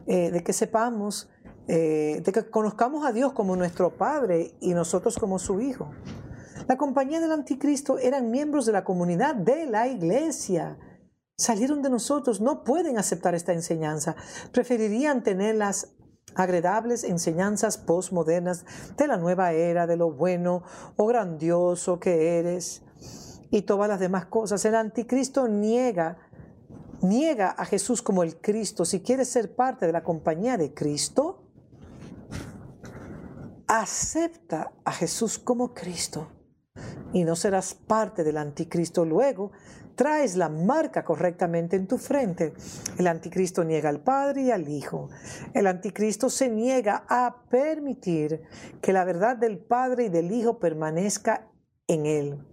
[0.07, 1.29] eh, de que sepamos,
[1.67, 5.91] eh, de que conozcamos a Dios como nuestro Padre y nosotros como su Hijo.
[6.69, 10.77] La compañía del anticristo eran miembros de la comunidad de la iglesia
[11.39, 14.15] salieron de nosotros, no pueden aceptar esta enseñanza.
[14.51, 15.95] Preferirían tener las
[16.35, 18.65] agradables enseñanzas postmodernas
[18.97, 20.61] de la nueva era, de lo bueno
[20.97, 22.83] o grandioso que eres
[23.49, 24.63] y todas las demás cosas.
[24.65, 26.17] El anticristo niega,
[27.01, 28.83] niega a Jesús como el Cristo.
[28.85, 31.47] Si quieres ser parte de la compañía de Cristo,
[33.65, 36.27] acepta a Jesús como Cristo
[37.13, 39.05] y no serás parte del anticristo.
[39.05, 39.51] Luego
[39.95, 42.53] traes la marca correctamente en tu frente.
[42.97, 45.09] El anticristo niega al Padre y al Hijo.
[45.53, 48.43] El anticristo se niega a permitir
[48.81, 51.49] que la verdad del Padre y del Hijo permanezca
[51.87, 52.47] en él.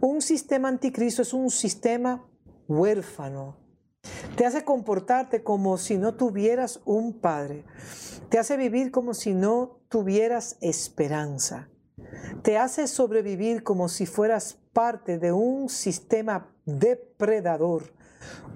[0.00, 2.24] Un sistema anticristo es un sistema
[2.68, 3.56] huérfano.
[4.36, 7.64] Te hace comportarte como si no tuvieras un padre.
[8.28, 11.71] Te hace vivir como si no tuvieras esperanza.
[12.42, 17.92] Te hace sobrevivir como si fueras parte de un sistema depredador,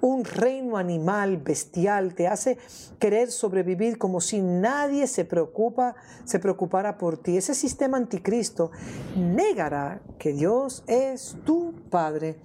[0.01, 2.57] un reino animal bestial, te hace
[2.99, 7.37] querer sobrevivir como si nadie se preocupa, se preocupara por ti.
[7.37, 8.71] Ese sistema anticristo
[9.15, 12.37] negará que Dios es tu Padre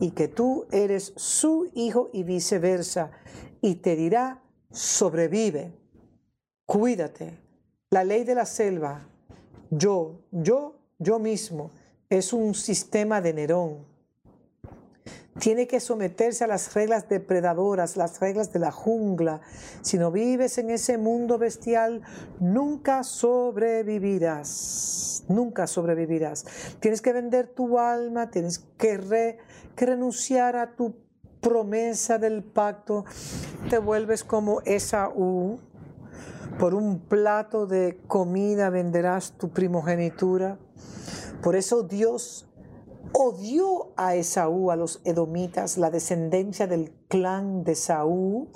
[0.00, 3.10] y que tú eres su hijo y viceversa
[3.60, 5.74] y te dirá sobrevive,
[6.66, 7.40] cuídate.
[7.90, 9.07] La ley de la selva,
[9.70, 11.70] yo, yo, yo mismo,
[12.08, 13.98] es un sistema de Nerón
[15.38, 19.40] tiene que someterse a las reglas depredadoras, las reglas de la jungla.
[19.82, 22.02] Si no vives en ese mundo bestial,
[22.40, 25.24] nunca sobrevivirás.
[25.28, 26.44] Nunca sobrevivirás.
[26.80, 29.38] Tienes que vender tu alma, tienes que,
[29.76, 30.96] renunciar a tu
[31.40, 33.04] promesa del pacto.
[33.70, 35.60] Te vuelves como Esaú.
[36.58, 40.58] Por un plato de comida venderás tu primogenitura.
[41.40, 42.48] Por eso Dios
[43.12, 48.48] odió a Esaú, a los edomitas, la descendencia del clan de Esaú,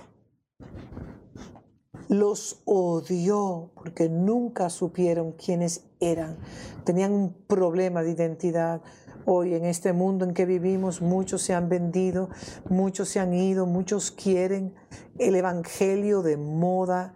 [2.09, 6.39] los odió porque nunca supieron quiénes eran.
[6.85, 8.83] Tenían un problema de identidad.
[9.27, 12.31] Hoy en este mundo en que vivimos muchos se han vendido,
[12.69, 14.74] muchos se han ido, muchos quieren
[15.19, 17.15] el evangelio de moda,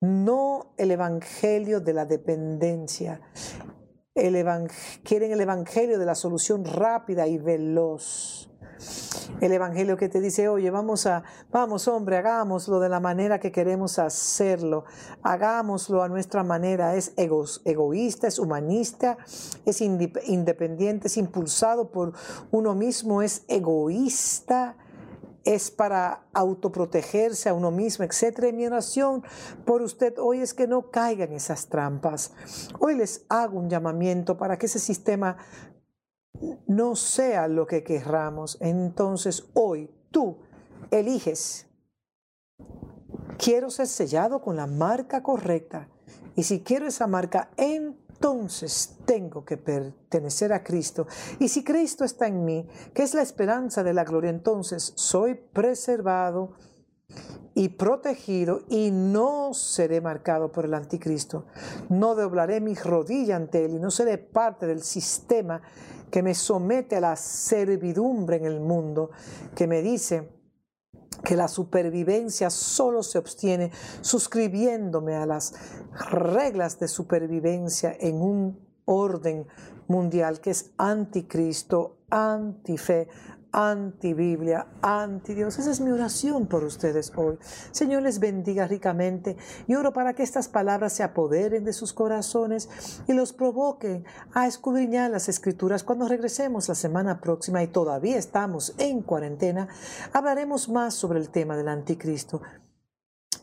[0.00, 3.20] no el evangelio de la dependencia
[5.04, 8.50] quieren el evangelio de la solución rápida y veloz.
[9.40, 13.52] El evangelio que te dice, oye, vamos a, vamos hombre, hagámoslo de la manera que
[13.52, 14.84] queremos hacerlo,
[15.22, 16.94] hagámoslo a nuestra manera.
[16.96, 19.18] Es egoísta, es humanista,
[19.64, 22.14] es independiente, es impulsado por
[22.50, 24.76] uno mismo, es egoísta
[25.48, 28.52] es para autoprotegerse a uno mismo, etc.
[28.52, 29.22] mi oración
[29.64, 32.32] por usted hoy es que no caigan esas trampas.
[32.78, 35.38] Hoy les hago un llamamiento para que ese sistema
[36.66, 38.58] no sea lo que querramos.
[38.60, 40.36] Entonces hoy tú
[40.90, 41.66] eliges.
[43.38, 45.88] Quiero ser sellado con la marca correcta.
[46.36, 51.06] Y si quiero esa marca en entonces tengo que pertenecer a Cristo.
[51.38, 55.36] Y si Cristo está en mí, que es la esperanza de la gloria, entonces soy
[55.36, 56.50] preservado
[57.54, 61.46] y protegido y no seré marcado por el anticristo.
[61.90, 65.62] No doblaré mi rodilla ante él y no seré parte del sistema
[66.10, 69.10] que me somete a la servidumbre en el mundo,
[69.54, 70.28] que me dice,
[71.24, 73.70] que la supervivencia solo se obtiene
[74.00, 75.54] suscribiéndome a las
[76.10, 79.46] reglas de supervivencia en un orden
[79.88, 83.08] mundial que es anticristo, antife,
[83.52, 85.58] anti-Biblia, anti-Dios.
[85.58, 87.38] Esa es mi oración por ustedes hoy.
[87.70, 92.68] Señor les bendiga ricamente y oro para que estas palabras se apoderen de sus corazones
[93.06, 94.04] y los provoquen
[94.34, 95.84] a escudriñar las escrituras.
[95.84, 99.68] Cuando regresemos la semana próxima y todavía estamos en cuarentena,
[100.12, 102.42] hablaremos más sobre el tema del anticristo.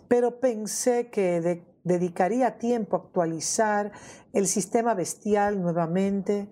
[0.08, 3.92] Pero pensé que dedicaría tiempo a actualizar
[4.34, 6.50] el sistema bestial nuevamente,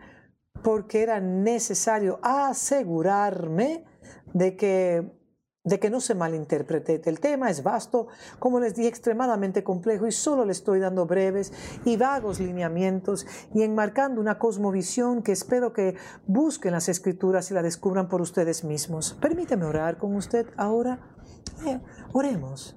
[0.64, 3.86] porque era necesario asegurarme
[4.34, 5.24] de que
[5.66, 7.02] de que no se malinterprete.
[7.06, 8.08] El tema es vasto,
[8.40, 11.54] como les dije, extremadamente complejo y solo le estoy dando breves
[11.86, 15.96] y vagos lineamientos y enmarcando una cosmovisión que espero que
[16.28, 19.18] busquen las escrituras y la descubran por ustedes mismos.
[19.22, 21.00] Permíteme orar con usted ahora.
[21.66, 21.80] Eh,
[22.12, 22.76] oremos.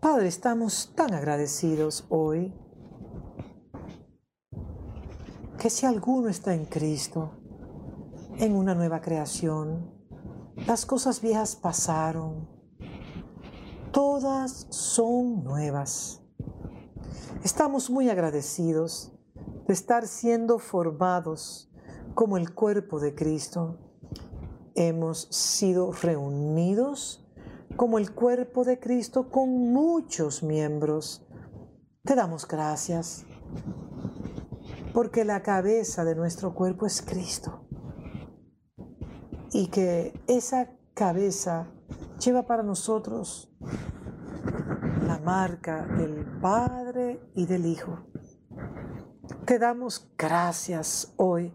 [0.00, 2.52] Padre, estamos tan agradecidos hoy
[5.58, 7.32] que si alguno está en Cristo,
[8.38, 9.90] en una nueva creación,
[10.66, 12.48] las cosas viejas pasaron.
[13.90, 16.20] Todas son nuevas.
[17.42, 19.12] Estamos muy agradecidos
[19.66, 21.72] de estar siendo formados
[22.14, 23.78] como el cuerpo de Cristo.
[24.74, 27.26] Hemos sido reunidos
[27.76, 31.26] como el cuerpo de Cristo con muchos miembros.
[32.04, 33.24] Te damos gracias
[34.96, 37.68] porque la cabeza de nuestro cuerpo es Cristo
[39.52, 41.70] y que esa cabeza
[42.18, 43.54] lleva para nosotros
[45.06, 48.06] la marca del Padre y del Hijo.
[49.44, 51.52] Te damos gracias hoy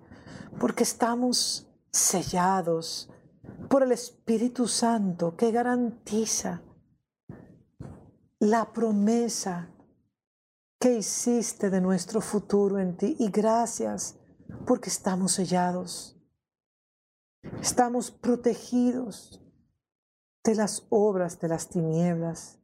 [0.59, 3.09] porque estamos sellados
[3.69, 6.61] por el Espíritu Santo que garantiza
[8.37, 9.70] la promesa
[10.81, 13.15] que hiciste de nuestro futuro en ti.
[13.19, 14.17] Y gracias
[14.65, 16.17] porque estamos sellados.
[17.61, 19.39] Estamos protegidos
[20.43, 22.59] de las obras de las tinieblas.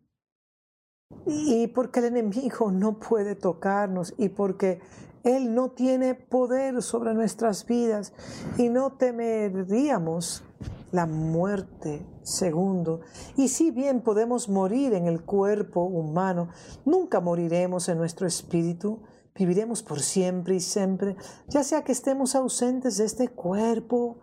[1.28, 4.82] Y porque el enemigo no puede tocarnos y porque
[5.24, 8.14] Él no tiene poder sobre nuestras vidas
[8.58, 10.44] y no temeríamos
[10.92, 12.06] la muerte.
[12.24, 13.02] Segundo,
[13.38, 16.50] y si bien podemos morir en el cuerpo humano,
[16.86, 19.00] nunca moriremos en nuestro espíritu,
[19.34, 21.16] viviremos por siempre y siempre,
[21.48, 24.18] ya sea que estemos ausentes de este cuerpo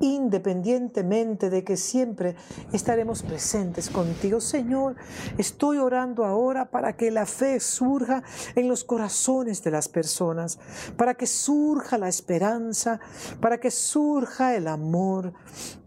[0.00, 2.36] independientemente de que siempre
[2.72, 4.40] estaremos presentes contigo.
[4.40, 4.96] Señor,
[5.38, 8.22] estoy orando ahora para que la fe surja
[8.54, 10.58] en los corazones de las personas,
[10.96, 13.00] para que surja la esperanza,
[13.40, 15.32] para que surja el amor.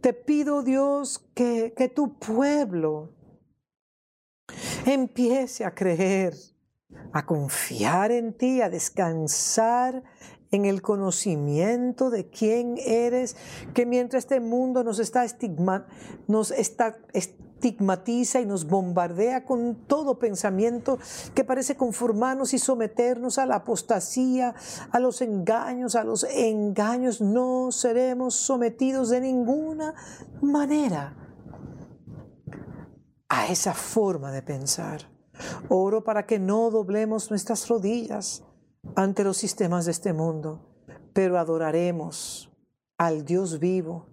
[0.02, 3.14] Te pido, Dios, que, que tu pueblo
[4.86, 6.34] empiece a creer,
[7.12, 10.04] a confiar en ti, a descansar
[10.52, 13.36] en el conocimiento de quién eres,
[13.74, 15.26] que mientras este mundo nos está,
[17.58, 21.00] estigmatiza y nos bombardea con todo pensamiento
[21.34, 24.54] que parece conformarnos y someternos a la apostasía,
[24.92, 29.96] a los engaños, a los engaños, no seremos sometidos de ninguna
[30.42, 31.16] manera
[33.30, 35.10] a esa forma de pensar.
[35.70, 38.44] Oro para que no doblemos nuestras rodillas
[38.96, 40.60] ante los sistemas de este mundo,
[41.14, 42.52] pero adoraremos
[42.98, 44.08] al Dios vivo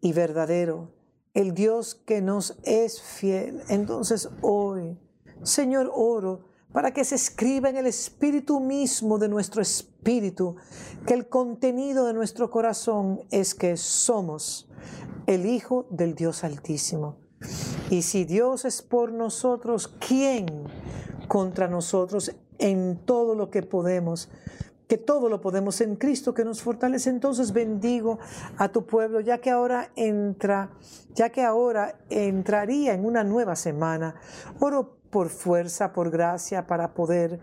[0.00, 0.90] y verdadero,
[1.34, 3.62] el Dios que nos es fiel.
[3.68, 4.98] Entonces hoy,
[5.42, 10.56] Señor, oro para que se escriba en el espíritu mismo de nuestro espíritu,
[11.06, 14.68] que el contenido de nuestro corazón es que somos
[15.26, 17.16] el Hijo del Dios Altísimo.
[17.90, 20.46] Y si Dios es por nosotros, ¿quién
[21.28, 22.32] contra nosotros?
[22.58, 24.28] En todo lo que podemos,
[24.88, 27.10] que todo lo podemos en Cristo que nos fortalece.
[27.10, 28.18] Entonces bendigo
[28.56, 30.70] a tu pueblo, ya que ahora entra,
[31.14, 34.14] ya que ahora entraría en una nueva semana.
[34.60, 37.40] Oro por fuerza, por gracia, para poder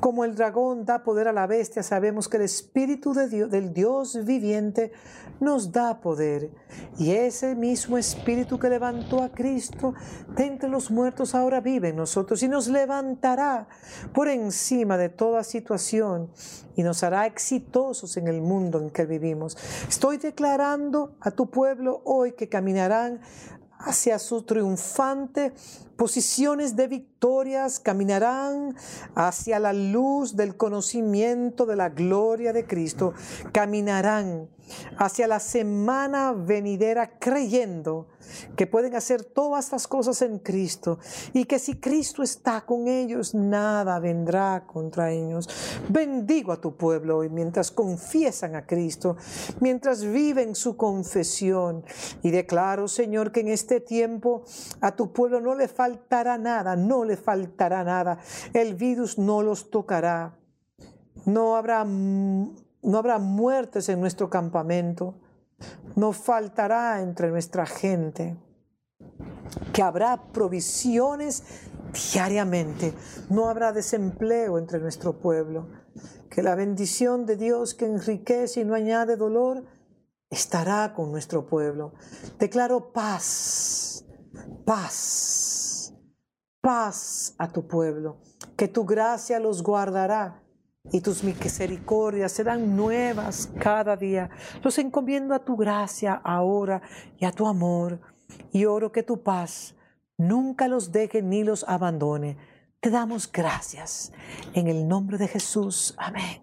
[0.00, 3.72] como el dragón da poder a la bestia, sabemos que el Espíritu de Dios, del
[3.72, 4.92] Dios viviente
[5.40, 6.50] nos da poder.
[6.98, 9.94] Y ese mismo Espíritu que levantó a Cristo
[10.36, 13.68] de entre los muertos ahora vive en nosotros y nos levantará
[14.12, 16.30] por encima de toda situación
[16.76, 19.56] y nos hará exitosos en el mundo en que vivimos.
[19.88, 23.20] Estoy declarando a tu pueblo hoy que caminarán
[23.78, 25.52] hacia su triunfante
[25.96, 28.76] posiciones de victorias, caminarán
[29.14, 33.14] hacia la luz del conocimiento de la gloria de Cristo,
[33.52, 34.48] caminarán
[34.98, 38.08] hacia la semana venidera creyendo
[38.56, 40.98] que pueden hacer todas estas cosas en Cristo
[41.32, 45.48] y que si Cristo está con ellos, nada vendrá contra ellos.
[45.88, 49.16] Bendigo a tu pueblo hoy mientras confiesan a Cristo,
[49.60, 51.84] mientras viven su confesión
[52.22, 54.42] y declaro, Señor, que en este tiempo
[54.80, 58.18] a tu pueblo no le faltará nada, no le faltará nada.
[58.52, 60.38] El virus no los tocará.
[61.24, 61.84] No habrá
[62.86, 65.16] no habrá muertes en nuestro campamento,
[65.96, 68.36] no faltará entre nuestra gente,
[69.72, 71.42] que habrá provisiones
[72.12, 72.94] diariamente,
[73.28, 75.68] no habrá desempleo entre nuestro pueblo,
[76.30, 79.64] que la bendición de Dios que enriquece y no añade dolor
[80.30, 81.94] estará con nuestro pueblo.
[82.38, 84.04] Declaro paz,
[84.64, 85.92] paz,
[86.60, 88.18] paz a tu pueblo,
[88.56, 90.45] que tu gracia los guardará
[90.92, 94.30] y tus misericordias serán nuevas cada día.
[94.62, 96.82] Los encomiendo a tu gracia ahora
[97.18, 98.00] y a tu amor
[98.52, 99.74] y oro que tu paz
[100.16, 102.36] nunca los deje ni los abandone.
[102.80, 104.12] Te damos gracias
[104.54, 105.94] en el nombre de Jesús.
[105.98, 106.42] Amén.